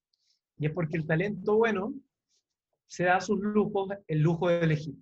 [0.57, 1.93] Y es porque el talento bueno
[2.85, 4.93] se da a sus lujos el lujo de elegir.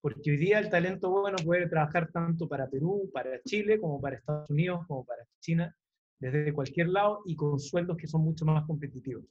[0.00, 4.16] Porque hoy día el talento bueno puede trabajar tanto para Perú, para Chile, como para
[4.16, 5.76] Estados Unidos, como para China,
[6.18, 9.26] desde cualquier lado y con sueldos que son mucho más competitivos.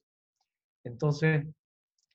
[0.83, 1.47] Entonces,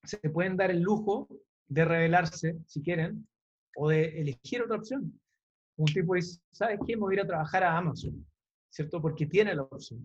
[0.05, 1.27] se pueden dar el lujo
[1.67, 3.27] de revelarse, si quieren,
[3.75, 5.21] o de elegir otra opción.
[5.79, 6.97] Un tipo dice, ¿sabes qué?
[6.97, 8.27] Me voy a ir a trabajar a Amazon,
[8.69, 9.01] ¿cierto?
[9.01, 10.05] Porque tiene la opción.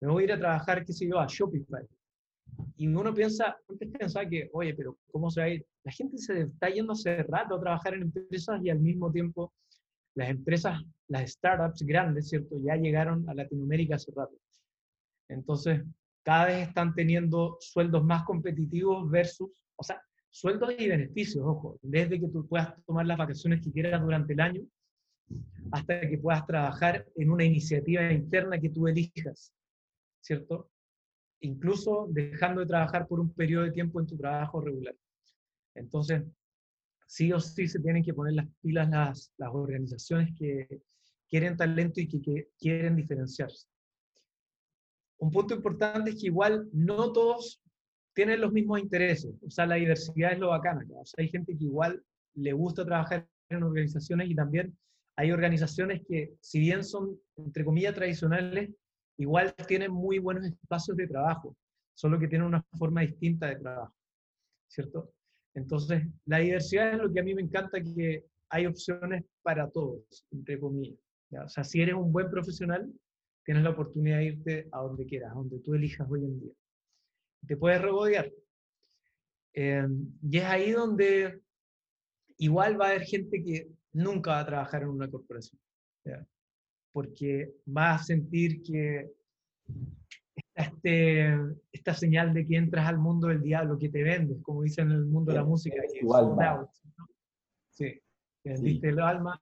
[0.00, 1.84] Me voy a ir a trabajar, qué sé yo, a Shopify.
[2.76, 5.66] Y uno piensa, antes pensaba que, oye, pero ¿cómo se va a ir?
[5.82, 9.52] La gente se está yendo hace rato a trabajar en empresas y al mismo tiempo
[10.14, 12.56] las empresas, las startups grandes, ¿cierto?
[12.60, 14.36] Ya llegaron a Latinoamérica hace rato.
[15.28, 15.82] Entonces,
[16.22, 22.20] cada vez están teniendo sueldos más competitivos versus, o sea, sueldos y beneficios, ojo, desde
[22.20, 24.62] que tú puedas tomar las vacaciones que quieras durante el año
[25.72, 29.52] hasta que puedas trabajar en una iniciativa interna que tú elijas,
[30.20, 30.70] ¿cierto?
[31.40, 34.94] Incluso dejando de trabajar por un periodo de tiempo en tu trabajo regular.
[35.74, 36.22] Entonces,
[37.06, 40.82] sí o sí se tienen que poner las pilas las, organizaciones que
[41.28, 43.66] quieren talento y que, quieren diferenciarse.
[45.18, 47.62] Un punto importante es que igual no todos
[48.14, 51.56] tienen los mismos intereses, o sea, la diversidad es lo bacana, o sea, hay gente
[51.56, 52.02] que igual
[52.34, 54.76] le gusta trabajar en organizaciones y también
[55.16, 58.70] hay organizaciones que, si bien son, entre comillas, tradicionales,
[59.16, 61.56] igual tienen muy buenos espacios de trabajo.
[61.94, 63.94] solo que tienen una forma distinta de trabajo,
[64.68, 65.10] ¿cierto?
[65.54, 70.26] Entonces, la diversidad es lo que a mí me encanta, que hay opciones para todos,
[70.30, 70.98] entre comillas.
[71.32, 72.92] O sea, si eres un buen profesional,
[73.46, 76.52] tienes la oportunidad de irte a donde quieras, a donde tú elijas hoy en día.
[77.46, 78.30] Te puedes regodear.
[79.54, 79.88] Eh,
[80.30, 81.40] y es ahí donde
[82.36, 85.60] igual va a haber gente que nunca va a trabajar en una corporación.
[86.92, 89.10] Porque va a sentir que
[90.54, 91.36] este,
[91.72, 94.96] esta señal de que entras al mundo del diablo, que te vendes, como dicen en
[94.96, 95.82] el mundo de la música.
[95.92, 96.68] Que tu alma.
[97.70, 98.00] Sí,
[98.42, 99.38] que vendiste el alma.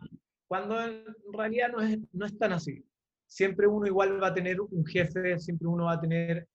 [0.46, 2.84] Cuando en realidad no es, no es tan así.
[3.26, 6.48] Siempre uno igual va a tener un jefe, siempre uno va a tener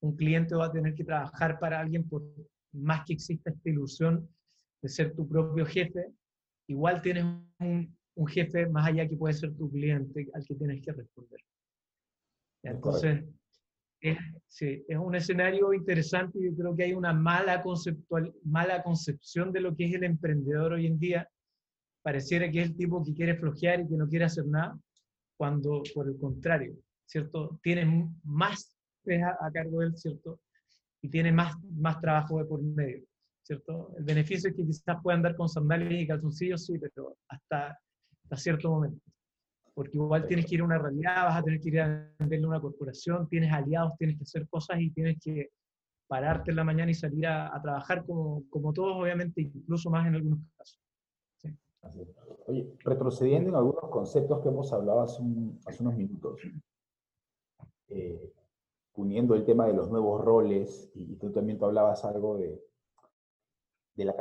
[0.00, 2.22] un cliente, va a tener que trabajar para alguien por
[2.72, 4.28] más que exista esta ilusión
[4.82, 6.12] de ser tu propio jefe,
[6.66, 7.24] igual tienes
[7.60, 11.40] un, un jefe más allá que puede ser tu cliente al que tienes que responder.
[12.62, 13.24] Entonces,
[14.00, 16.38] es, sí, es un escenario interesante.
[16.42, 20.72] Yo creo que hay una mala, conceptual, mala concepción de lo que es el emprendedor
[20.72, 21.28] hoy en día.
[22.02, 24.78] Pareciera que es el tipo que quiere flojear y que no quiere hacer nada,
[25.36, 27.58] cuando por el contrario, ¿cierto?
[27.62, 28.76] Tiene más
[29.22, 30.40] a, a cargo de él, ¿cierto?
[31.02, 33.04] Y tiene más, más trabajo de por medio,
[33.46, 33.94] ¿cierto?
[33.96, 37.78] El beneficio es que quizás pueda andar con sandalias y calzoncillos, sí, pero hasta,
[38.24, 39.00] hasta cierto momento
[39.76, 42.46] porque igual tienes que ir a una realidad, vas a tener que ir a venderle
[42.46, 45.50] a una corporación, tienes aliados, tienes que hacer cosas y tienes que
[46.08, 50.14] pararte en la mañana y salir a, trabajar como, como, todos, obviamente, incluso más en
[50.14, 50.80] algunos casos.
[52.46, 56.40] Oye, retrocediendo en algunos conceptos que hemos hablado hace, unos minutos,
[57.88, 58.32] eh,
[58.94, 62.65] uniendo el tema de los nuevos roles, y, tú también tú hablabas algo de,
[63.96, 64.14] de la,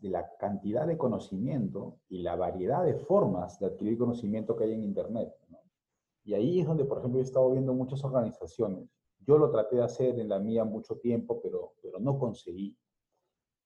[0.00, 4.74] de la cantidad de conocimiento y la variedad de formas de adquirir conocimiento que hay
[4.74, 5.34] en Internet.
[6.24, 8.88] Y ahí es donde, por ejemplo, he estado viendo muchas organizaciones.
[9.26, 12.76] Yo lo traté de hacer en la mía mucho tiempo, pero, pero no conseguí.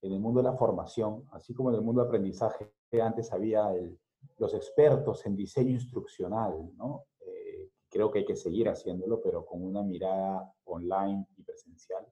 [0.03, 3.75] En el mundo de la formación, así como en el mundo de aprendizaje, antes había
[3.75, 3.99] el,
[4.39, 7.07] los expertos en diseño instruccional, ¿no?
[7.21, 12.07] Eh, creo que hay que seguir haciéndolo, pero con una mirada online y presencial.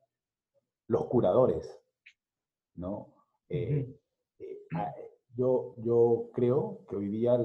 [0.89, 1.81] Los curadores,
[2.75, 3.15] ¿no?
[3.49, 3.99] Eh,
[4.39, 4.95] eh, ah,
[5.35, 7.39] yo, yo creo que hoy día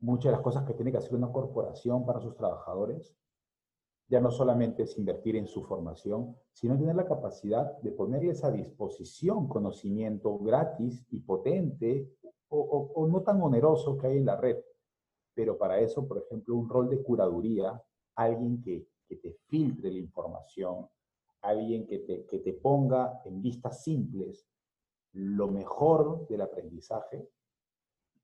[0.00, 3.14] muchas de las cosas que tiene que hacer una corporación para sus trabajadores
[4.08, 8.50] ya no solamente es invertir en su formación, sino tener la capacidad de ponerles a
[8.50, 12.10] disposición conocimiento gratis y potente
[12.48, 14.56] o, o, no tan oneroso que hay en la red.
[15.34, 17.80] Pero para eso, por ejemplo, un rol de curaduría,
[18.14, 20.88] alguien que, que te filtre la información,
[21.42, 24.48] alguien que te, que te ponga en vistas simples
[25.12, 27.28] lo mejor del aprendizaje,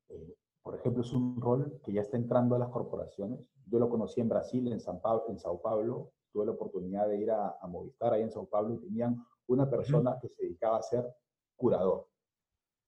[0.09, 3.39] eh, por ejemplo, es un rol que ya está entrando a las corporaciones.
[3.67, 6.11] Yo lo conocí en Brasil, en, San Pablo, en Sao Paulo.
[6.31, 10.17] Tuve la oportunidad de ir a, Movistar ahí en Sao Paulo y tenían una persona
[10.19, 11.15] que se dedicaba a ser
[11.55, 12.07] curador.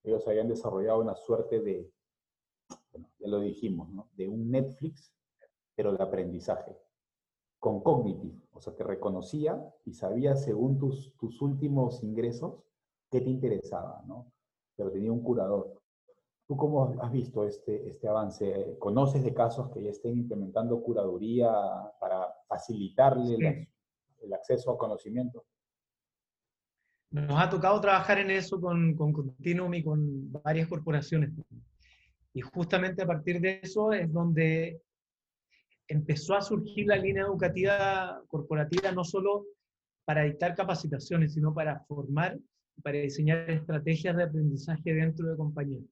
[0.04, 1.92] Ellos habían desarrollado una suerte de,
[2.92, 4.10] bueno, ya lo dijimos, ¿no?
[4.14, 5.14] de un Netflix,
[5.76, 6.76] pero de aprendizaje,
[7.60, 12.64] con cognitive, o sea, te reconocía y sabía según tus, tus últimos ingresos
[13.10, 14.32] qué te interesaba, ¿no?
[14.76, 15.82] Pero tenía un curador.
[16.48, 18.78] ¿Tú cómo has visto este, este avance?
[18.80, 21.52] ¿Conoces de casos que ya estén implementando curaduría
[22.00, 23.68] para facilitarle
[24.22, 25.46] el, acceso a conocimiento?
[27.12, 31.32] Nos ha tocado trabajar en eso con, con Continuum y con varias corporaciones.
[32.34, 34.82] Y justamente a partir de eso es donde
[35.88, 39.46] empezó a surgir la línea educativa corporativa, no solo
[40.06, 42.38] para dictar capacitaciones, sino para formar
[42.84, 45.84] para diseñar estrategias de aprendizaje dentro de compañías.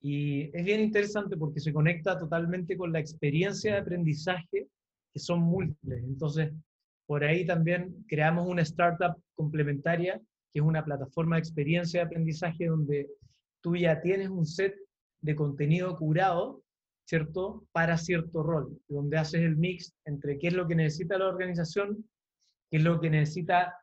[0.00, 4.68] Y es bien interesante porque se conecta totalmente con la experiencia de aprendizaje,
[5.12, 6.04] que son múltiples.
[6.04, 6.52] Entonces,
[7.06, 10.20] por ahí también creamos una startup complementaria,
[10.52, 13.08] que es una plataforma de experiencia de aprendizaje donde
[13.62, 14.74] tú ya tienes un set
[15.22, 16.62] de contenido curado,
[17.06, 17.64] ¿cierto?
[17.72, 22.06] Para cierto rol, donde haces el mix entre qué es lo que necesita la organización,
[22.70, 23.74] qué es lo que necesita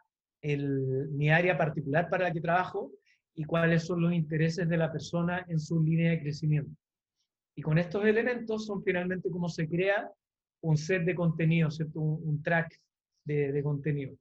[0.44, 2.92] mi área particular para la que trabajo
[3.36, 6.72] y cuáles son los intereses de la persona en su línea de crecimiento.
[7.56, 10.10] Y con estos elementos son finalmente como se crea
[10.62, 12.00] un set de contenido, ¿cierto?
[12.00, 12.80] Un, track
[13.26, 14.16] de, de contenido.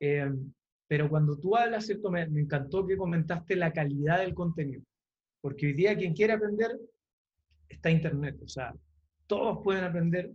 [0.00, 0.30] Eh,
[0.88, 2.10] pero cuando tú hablas, ¿cierto?
[2.10, 4.82] Me, me, encantó que comentaste la calidad del contenido,
[5.40, 6.78] porque hoy día quien quiere aprender
[7.68, 8.74] está Internet, o sea,
[9.26, 10.30] todos pueden aprender,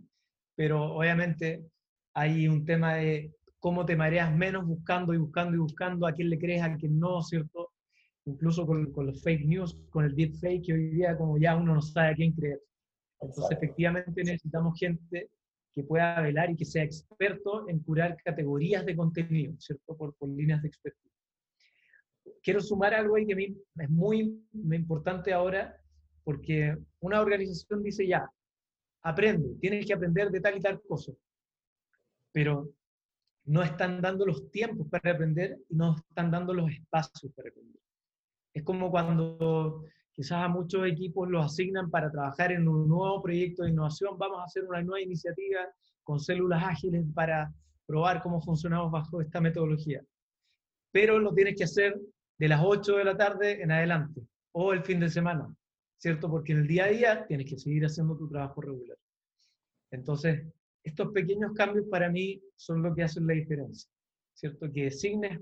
[0.56, 1.64] pero obviamente
[2.14, 6.30] hay un tema de cómo te mareas menos buscando y buscando y buscando a quién
[6.30, 7.70] le crees, a quién no, ¿cierto?
[8.24, 11.56] Incluso con, con los fake news, con el deep fake, que hoy día como ya
[11.56, 12.60] uno no sabe a quién creer.
[13.20, 15.30] Entonces, efectivamente necesitamos gente
[15.72, 19.96] que pueda velar y que sea experto en curar categorías de contenido, ¿cierto?
[19.96, 21.12] Por, por líneas de expertise.
[22.42, 24.42] Quiero sumar algo ahí que a mí es muy
[24.72, 25.76] importante ahora,
[26.24, 28.28] porque una organización dice ya,
[29.02, 31.12] aprende, tienes que aprender de tal y tal cosa,
[32.32, 32.72] pero
[33.44, 37.80] no están dando los tiempos para aprender y no están dando los espacios para aprender.
[38.52, 43.62] Es como cuando quizás a muchos equipos los asignan para trabajar en un nuevo proyecto
[43.62, 45.60] de innovación, vamos a hacer una nueva iniciativa
[46.02, 47.52] con células ágiles para
[47.86, 50.02] probar cómo funcionamos bajo esta metodología.
[50.92, 52.00] Pero lo tienes que hacer
[52.38, 54.22] de las 8 de la tarde en adelante
[54.52, 55.54] o el fin de semana,
[55.96, 56.28] ¿cierto?
[56.30, 58.96] Porque en el día a día tienes que seguir haciendo tu trabajo regular.
[59.90, 60.46] Entonces,
[60.82, 63.90] estos pequeños cambios para mí son lo que hacen la diferencia,
[64.34, 64.70] ¿cierto?
[64.72, 65.40] Que designes,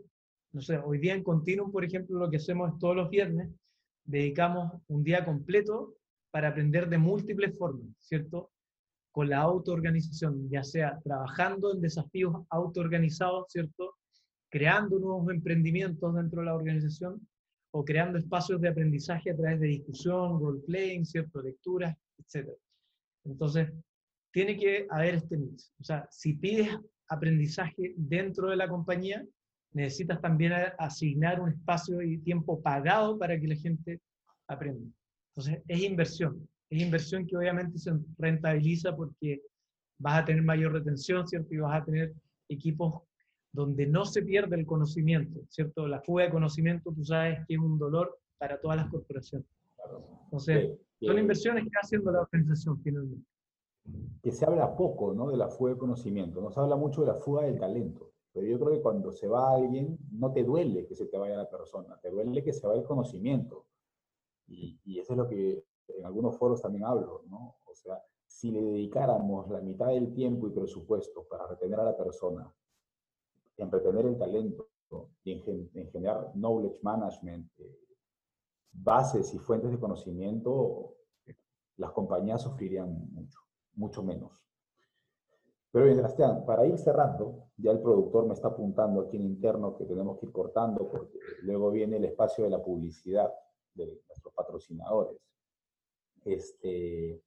[0.52, 3.48] no sé, hoy día en Continuum, por ejemplo, lo que hacemos es todos los viernes,
[4.04, 5.94] dedicamos un día completo
[6.30, 8.50] para aprender de múltiples formas, ¿cierto?
[9.12, 13.96] Con la autoorganización, ya sea trabajando en desafíos autoorganizados, ¿cierto?
[14.50, 17.26] Creando nuevos emprendimientos dentro de la organización
[17.70, 21.42] o creando espacios de aprendizaje a través de discusión, role-playing, ¿cierto?
[21.42, 22.48] Lecturas, etc.
[23.24, 23.70] Entonces,
[24.38, 25.72] tiene que haber este mix.
[25.80, 26.68] O sea, si pides
[27.08, 29.26] aprendizaje dentro de la compañía,
[29.72, 34.00] necesitas también asignar un espacio y tiempo pagado para que la gente
[34.46, 34.88] aprenda.
[35.30, 36.48] Entonces, es inversión.
[36.70, 39.42] Es inversión que obviamente se rentabiliza porque
[39.98, 41.52] vas a tener mayor retención, ¿cierto?
[41.52, 42.14] Y vas a tener
[42.48, 43.02] equipos
[43.52, 45.88] donde no se pierde el conocimiento, ¿cierto?
[45.88, 49.48] La fuga de conocimiento, tú sabes que es un dolor para todas las corporaciones.
[50.26, 53.27] Entonces, son inversiones que está haciendo la organización finalmente.
[54.22, 55.30] Que se habla poco, ¿no?
[55.30, 58.12] De la fuga de conocimiento, no se habla mucho de la fuga del talento.
[58.32, 61.36] Pero yo creo que cuando se va alguien, no te duele que se te vaya
[61.36, 63.66] la persona, te duele que se vaya el conocimiento.
[64.46, 67.56] Y, y eso es lo que en algunos foros también hablo, ¿no?
[67.66, 71.96] O sea, si le dedicáramos la mitad del tiempo y presupuesto para retener a la
[71.96, 72.52] persona,
[73.56, 74.68] en retener el talento
[75.24, 77.78] y en, generar knowledge management, eh,
[78.72, 80.94] bases y fuentes de conocimiento,
[81.76, 83.40] las compañías sufrirían mucho,
[83.78, 84.44] mucho menos.
[85.70, 89.76] Pero bien, Sebastián, para ir cerrando, ya el productor me está apuntando aquí en interno
[89.76, 93.32] que tenemos que ir cortando porque luego viene el espacio de la publicidad
[93.74, 95.18] de nuestros patrocinadores.
[96.24, 97.22] Este,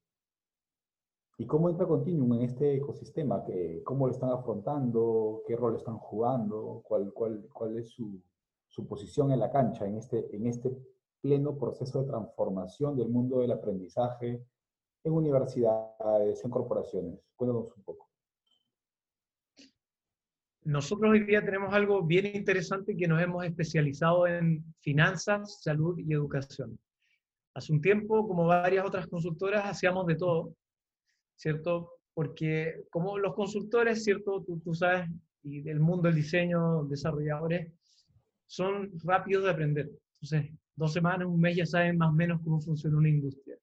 [1.38, 3.44] ¿Y cómo entra Continuum en este ecosistema?
[3.84, 5.42] ¿Cómo lo están afrontando?
[5.46, 6.82] ¿Qué rol están jugando?
[6.84, 8.20] ¿Cuál, cuál, cuál es su,
[8.68, 10.76] su, posición en la cancha en este, en este
[11.20, 14.44] pleno proceso de transformación del mundo del aprendizaje
[15.04, 17.18] en universidades, en corporaciones?
[17.36, 18.08] Cuéntanos un poco.
[20.64, 26.12] Nosotros hoy día tenemos algo bien interesante que nos hemos especializado en finanzas, salud y
[26.12, 26.78] educación.
[27.54, 30.54] Hace un tiempo, como varias otras consultoras, hacíamos de todo,
[31.34, 31.90] ¿cierto?
[32.14, 34.42] Porque como los consultores, ¿cierto?
[34.44, 35.08] Tú, tú sabes,
[35.42, 37.72] y del mundo del diseño, desarrolladores,
[38.46, 39.90] son rápidos de aprender.
[40.20, 43.56] Entonces, dos semanas, un mes ya saben más o menos cómo funciona una industria.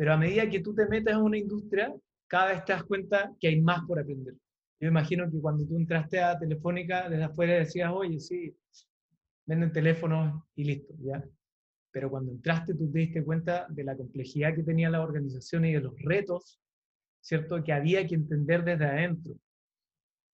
[0.00, 1.94] Pero a medida que tú te metes en una industria,
[2.26, 4.32] cada vez te das cuenta que hay más por aprender.
[4.80, 8.56] Yo imagino que cuando tú entraste a Telefónica, desde afuera decías, oye, sí,
[9.44, 11.22] venden teléfonos y listo, ¿ya?
[11.90, 15.74] Pero cuando entraste, tú te diste cuenta de la complejidad que tenía la organización y
[15.74, 16.58] de los retos,
[17.20, 19.34] ¿cierto?, que había que entender desde adentro.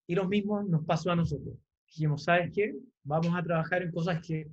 [0.07, 1.57] Y lo mismo nos pasó a nosotros.
[1.87, 2.73] Dijimos, ¿sabes qué?
[3.03, 4.47] Vamos a trabajar en cosas que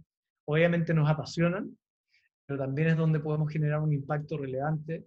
[0.45, 1.79] obviamente nos apasionan,
[2.47, 5.07] pero también es donde podemos generar un impacto relevante,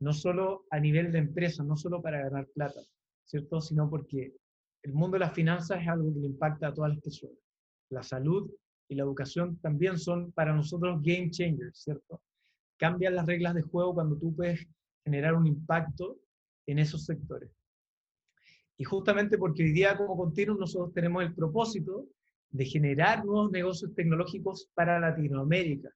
[0.00, 2.80] no solo a nivel de empresa, no solo para ganar plata,
[3.24, 3.60] ¿cierto?
[3.60, 4.32] Sino porque
[4.82, 7.36] el mundo de las finanzas es algo que le impacta a todas las personas.
[7.90, 8.50] La salud
[8.88, 12.22] y la educación también son para nosotros game changers, ¿cierto?
[12.76, 14.66] Cambian las reglas de juego cuando tú puedes
[15.04, 16.16] generar un impacto
[16.66, 17.50] en esos sectores.
[18.76, 22.06] Y justamente porque hoy día como Continuum nosotros tenemos el propósito
[22.50, 25.90] de generar nuevos negocios tecnológicos para Latinoamérica,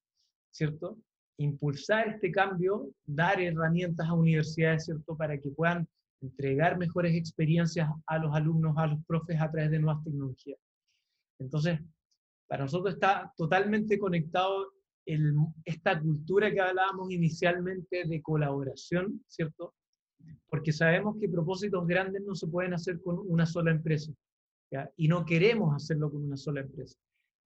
[0.52, 0.96] ¿cierto?
[1.38, 5.16] Impulsar este cambio, dar herramientas a universidades, ¿cierto?
[5.16, 5.88] Para que puedan
[6.20, 10.58] entregar mejores experiencias a los alumnos, a los profes a través de nuevas tecnologías.
[11.40, 11.80] Entonces,
[12.46, 14.72] para nosotros está totalmente conectado
[15.04, 15.34] el,
[15.64, 19.74] esta cultura que hablábamos inicialmente de colaboración, ¿cierto?
[20.48, 24.12] Porque sabemos que propósitos grandes no se pueden hacer con una sola empresa,
[24.96, 26.96] y no queremos hacerlo con una sola empresa.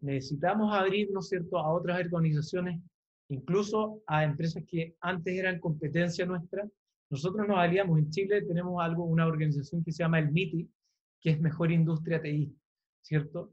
[0.01, 2.81] Necesitamos abrirnos, ¿cierto?, a otras organizaciones,
[3.29, 6.69] incluso a empresas que antes eran competencia nuestra,
[7.11, 10.69] nosotros nos aliamos, en Chile tenemos algo, una organización que se llama el MITI,
[11.21, 12.53] que es Mejor Industria TI,
[13.01, 13.53] ¿cierto?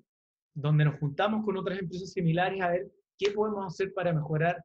[0.54, 4.64] Donde nos juntamos con otras empresas similares a ver qué podemos hacer para mejorar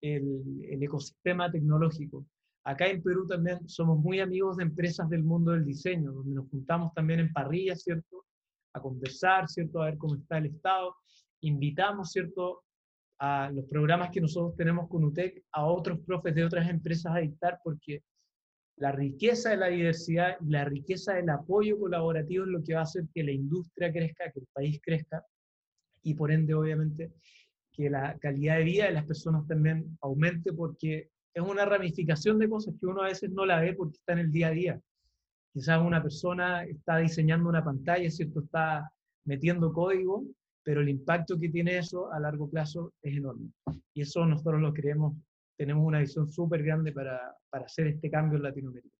[0.00, 2.26] el, el ecosistema tecnológico.
[2.64, 6.48] Acá en Perú también somos muy amigos de empresas del mundo del diseño, donde nos
[6.48, 8.24] juntamos también en parrillas, ¿cierto?
[8.72, 9.82] A conversar, ¿cierto?
[9.82, 10.94] A ver cómo está el estado.
[11.40, 12.62] Invitamos, ¿cierto?
[13.24, 17.20] A los programas que nosotros tenemos con UTEC a otros profes de otras empresas a
[17.20, 18.02] dictar, porque
[18.78, 22.80] la riqueza de la diversidad y la riqueza del apoyo colaborativo es lo que va
[22.80, 25.24] a hacer que la industria crezca, que el país crezca
[26.02, 27.12] y por ende, obviamente,
[27.70, 32.48] que la calidad de vida de las personas también aumente porque es una ramificación de
[32.48, 34.80] cosas que uno a veces no la ve porque está en el día a día.
[35.52, 38.40] Quizás una persona está diseñando una pantalla, ¿cierto?
[38.40, 38.90] Está
[39.24, 40.24] metiendo código,
[40.62, 43.50] pero el impacto que tiene eso a largo plazo es enorme.
[43.94, 45.14] Y eso nosotros lo creemos,
[45.56, 48.96] tenemos una visión súper grande para, para, hacer este cambio en Latinoamérica.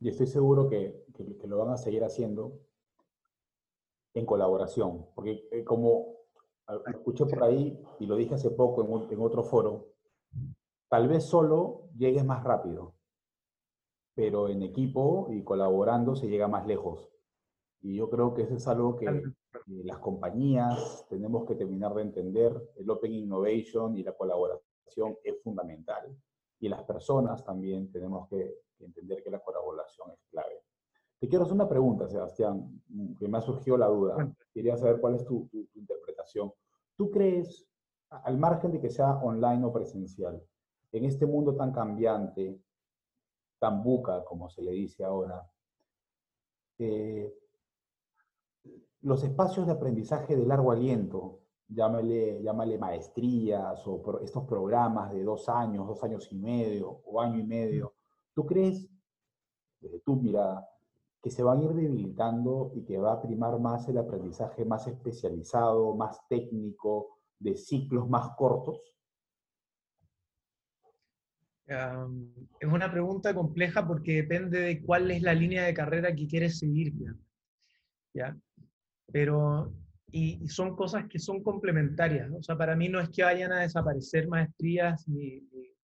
[0.00, 2.60] Y estoy seguro que, que, lo van a seguir haciendo
[4.14, 6.18] en colaboración, porque eh, como
[6.86, 9.88] escuché por ahí y lo dije hace poco en, en otro foro,
[10.88, 12.94] Tal vez solo llegues más rápido,
[14.14, 17.10] pero en equipo y colaborando se llega más lejos.
[17.82, 19.06] Y yo creo que eso es algo que
[19.66, 22.70] las compañías tenemos que terminar de entender.
[22.76, 26.14] El Open Innovation y la colaboración es fundamental.
[26.60, 30.62] Y las personas también tenemos que entender que la colaboración es clave.
[31.18, 32.80] Te quiero hacer una pregunta, Sebastián,
[33.18, 34.32] que me ha surgido la duda.
[34.52, 36.52] Quería saber cuál es tu, tu interpretación.
[36.96, 37.66] ¿Tú crees,
[38.10, 40.42] al margen de que sea online o presencial,
[40.92, 42.60] en este mundo tan cambiante,
[43.58, 45.48] tan buca, como se le dice ahora,
[46.78, 47.34] eh,
[49.02, 55.48] los espacios de aprendizaje de largo aliento, llámale, llámale maestrías o estos programas de dos
[55.48, 57.94] años, dos años y medio o año y medio,
[58.34, 58.88] ¿tú crees,
[59.80, 60.68] desde tu mirada,
[61.22, 64.86] que se van a ir debilitando y que va a primar más el aprendizaje más
[64.86, 68.80] especializado, más técnico, de ciclos más cortos?
[72.60, 76.58] es una pregunta compleja porque depende de cuál es la línea de carrera que quieres
[76.58, 76.94] seguir.
[78.14, 78.34] ¿ya?
[79.12, 79.72] Pero,
[80.10, 82.30] y, son cosas que son complementarias.
[82.32, 85.42] O sea, para mí no es que vayan a desaparecer maestrías ni,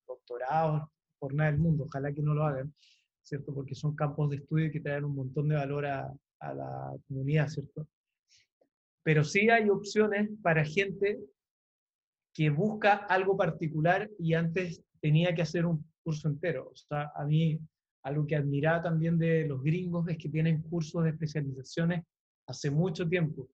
[0.07, 1.86] doctorados por nada del mundo.
[1.86, 2.74] Ojalá que no lo hagan,
[3.21, 3.53] ¿cierto?
[3.53, 7.47] Porque son campos de estudio que traen un montón de valor a, a la comunidad,
[7.47, 7.88] ¿cierto?
[9.03, 11.19] Pero sí hay opciones para gente
[12.34, 16.69] que busca algo particular y antes tenía que hacer un curso entero.
[16.71, 17.59] O sea, a mí
[18.03, 22.03] algo que admiraba también de los gringos es que tienen cursos de especializaciones
[22.47, 23.49] hace mucho tiempo.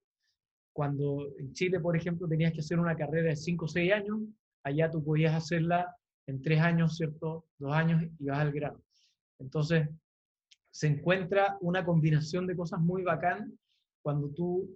[0.74, 4.20] Cuando en Chile, por ejemplo, tenías que hacer una carrera de 5 o 6 años,
[4.64, 5.96] allá tú podías hacerla
[6.28, 7.46] en 3 años, ¿cierto?
[7.60, 8.82] 2 años y vas al grado.
[9.40, 9.90] Entonces,
[10.72, 13.58] se encuentra una combinación de cosas muy bacán
[14.04, 14.70] cuando tú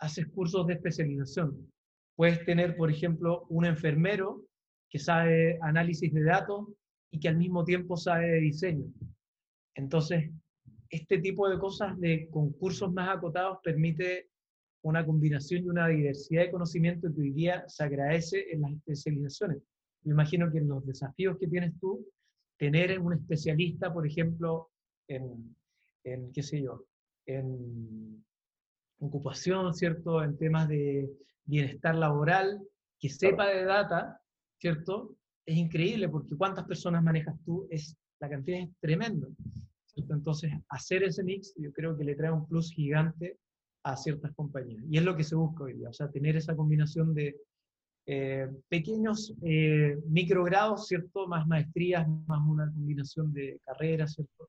[0.00, 1.70] haces cursos de especialización.
[2.16, 4.44] Puedes tener, por ejemplo, un enfermero
[4.90, 6.68] que sabe análisis de datos
[7.10, 8.86] y que al mismo tiempo sabe de diseño.
[9.76, 10.30] Entonces,
[10.94, 14.28] este tipo de cosas de concursos más acotados permite
[14.82, 19.58] una combinación y una diversidad de conocimiento que hoy día se agradece en las especializaciones.
[20.04, 22.06] Me imagino que en los desafíos que tienes tú,
[22.56, 24.70] tener un especialista, por ejemplo,
[25.08, 25.56] en,
[26.04, 26.84] en qué sé yo,
[27.26, 28.24] en
[29.00, 30.22] ocupación, ¿cierto?
[30.22, 31.10] En temas de
[31.44, 32.62] bienestar laboral,
[33.00, 34.20] que sepa de data,
[34.58, 35.16] ¿cierto?
[35.44, 39.26] Es increíble porque cuántas personas manejas tú, es, la cantidad es tremenda.
[39.94, 40.14] ¿Cierto?
[40.14, 43.38] Entonces, hacer ese mix yo creo que le trae un plus gigante
[43.84, 44.84] a ciertas compañías.
[44.88, 47.36] Y es lo que se busca hoy día, o sea, tener esa combinación de
[48.06, 51.26] eh, pequeños eh, microgrados, ¿cierto?
[51.26, 54.48] Más maestrías, más una combinación de carreras, ¿cierto?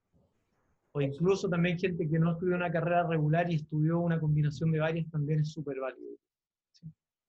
[0.92, 4.80] O incluso también gente que no estudió una carrera regular y estudió una combinación de
[4.80, 6.16] varias también es súper válido.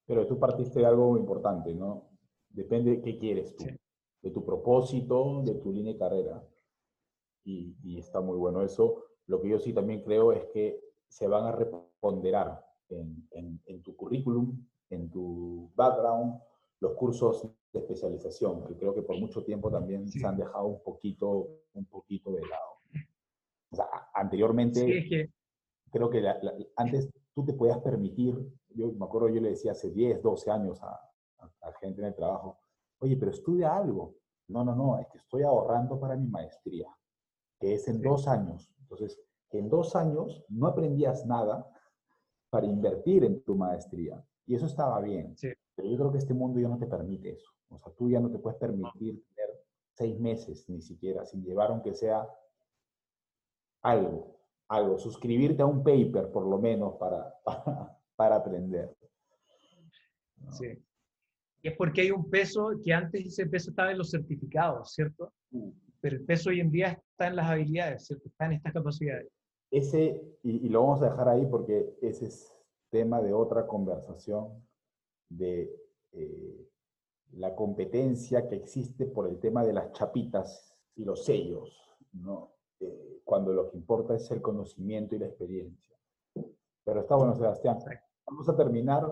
[0.07, 2.09] Pero tú partiste de algo importante, ¿no?
[2.51, 3.64] Depende de qué quieres tú,
[4.23, 6.43] de tu propósito, de tu línea de carrera.
[7.47, 9.05] Y, está muy bueno eso.
[9.26, 13.94] Lo que yo sí también creo es que se van a reponderar en, en, tu
[13.97, 16.40] currículum, en tu background,
[16.80, 20.82] los cursos de especialización, que creo que por mucho tiempo también se han dejado un
[20.82, 22.76] poquito, un poquito de lado.
[23.70, 25.30] O sea, anteriormente,
[25.90, 26.24] creo que
[26.76, 28.34] antes tú te podías permitir,
[28.70, 31.01] yo me acuerdo, yo le decía hace 10, 12 años a,
[31.38, 32.59] a, gente en el trabajo,
[32.99, 34.16] oye, pero estudia algo.
[34.49, 36.88] No, no, no, es que estoy ahorrando para mi maestría,
[37.59, 38.70] que es en dos años.
[38.80, 39.20] Entonces,
[39.59, 41.66] en dos años no aprendías nada
[42.50, 44.22] para invertir en tu maestría.
[44.46, 45.34] Y eso estaba bien.
[45.40, 47.50] Pero yo creo que este mundo ya no te permite eso.
[47.68, 49.50] O sea, tú ya no te puedes permitir tener
[49.92, 52.28] seis meses ni siquiera sin llevar aunque sea
[53.82, 54.38] algo,
[54.68, 57.34] algo, suscribirte a un paper por lo menos para,
[58.16, 58.96] para, aprender.
[60.50, 60.66] Sí.
[61.62, 65.32] Y es porque hay un peso que antes ese peso estaba en los certificados, ¿cierto?
[66.07, 68.28] Pero el peso hoy en día está en las habilidades, ¿cierto?
[68.28, 69.28] Está en estas capacidades.
[69.72, 72.57] Ese, y, lo vamos a dejar ahí porque ese es
[72.90, 74.64] tema de otra conversación
[75.28, 75.68] de
[76.12, 76.70] eh,
[77.32, 81.76] la competencia que existe por el tema de las chapitas y los sellos,
[82.12, 82.52] ¿no?
[82.78, 85.96] Eh, cuando lo que importa es el conocimiento y la experiencia.
[86.84, 87.78] Pero está bueno, Sebastián.
[88.24, 89.04] Vamos a terminar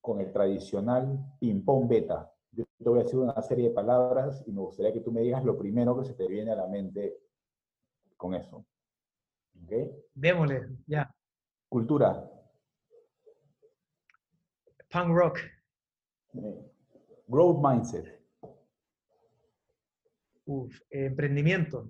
[0.00, 2.29] con el tradicional ping-pong beta.
[2.52, 5.20] Yo te voy a decir una serie de palabras y me gustaría que tú me
[5.20, 7.18] digas lo primero que se te viene a la mente
[8.16, 8.66] con eso.
[9.64, 9.72] ¿Ok?
[10.14, 11.14] Démosle, ya.
[11.68, 12.28] Cultura.
[14.90, 15.38] Punk rock.
[17.26, 18.20] Growth mindset.
[20.46, 21.88] Uf, emprendimiento.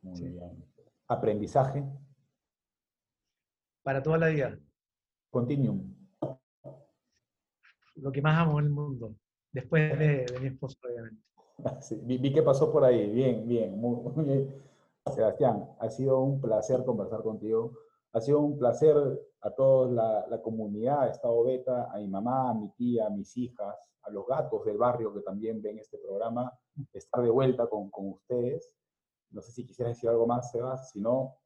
[0.00, 0.64] Muy bien.
[1.08, 1.84] Aprendizaje.
[3.82, 4.58] Para toda la vida.
[5.30, 5.94] Continuum.
[7.96, 9.14] Lo que más amo en el mundo.
[9.52, 11.22] Después de, mi esposo, obviamente.
[12.02, 13.10] vi, que pasó por ahí.
[13.10, 13.78] Bien, bien.
[13.78, 14.62] Muy, bien.
[15.14, 17.72] Sebastián, ha sido un placer conversar contigo.
[18.12, 18.96] Ha sido un placer
[19.40, 23.10] a toda la, la comunidad, a Estado Beta, a mi mamá, a mi tía, a
[23.10, 26.52] mis hijas, a los gatos del barrio que también ven este programa,
[26.92, 28.76] estar de vuelta con, con ustedes.
[29.30, 31.36] No sé si quisieras decir algo más, Sebas, si no,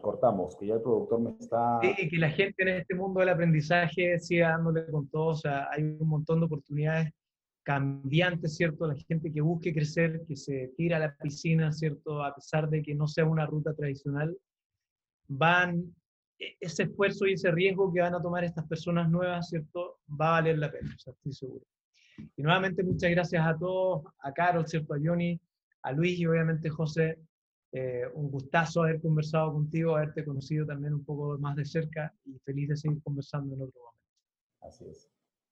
[0.00, 1.80] cortamos, que ya el productor me está...
[1.82, 5.68] Sí, que la gente en este mundo del aprendizaje siga dándole con todo, o sea,
[5.70, 7.12] hay un montón de oportunidades
[7.68, 8.86] cambiantes, ¿cierto?
[8.86, 12.24] La gente que busque crecer, que se tira a la piscina, ¿cierto?
[12.24, 14.34] A pesar de que no sea una ruta tradicional,
[15.26, 15.94] van,
[16.38, 19.98] e, ese esfuerzo y ese riesgo que van a tomar estas personas nuevas, ¿cierto?
[20.08, 21.66] Va a valer la pena, o sea, estoy seguro.
[22.36, 24.94] Y nuevamente muchas gracias a todos, a Carol, ¿cierto?
[24.94, 25.38] A Johnny,
[25.82, 27.18] a Luis y obviamente José.
[27.70, 32.38] Eh, un gustazo haber conversado contigo, haberte conocido también un poco más de cerca y
[32.38, 34.06] feliz de seguir conversando en otro momento.
[34.60, 35.10] Así es.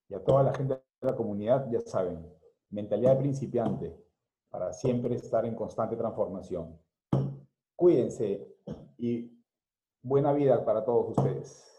[0.09, 2.27] Y a toda la gente de la comunidad, ya saben,
[2.71, 4.07] mentalidad de principiante
[4.51, 6.79] para siempre estar en constante transformación.
[7.75, 8.49] Cuídense
[8.97, 9.31] y
[10.03, 11.77] buena vida para todos ustedes.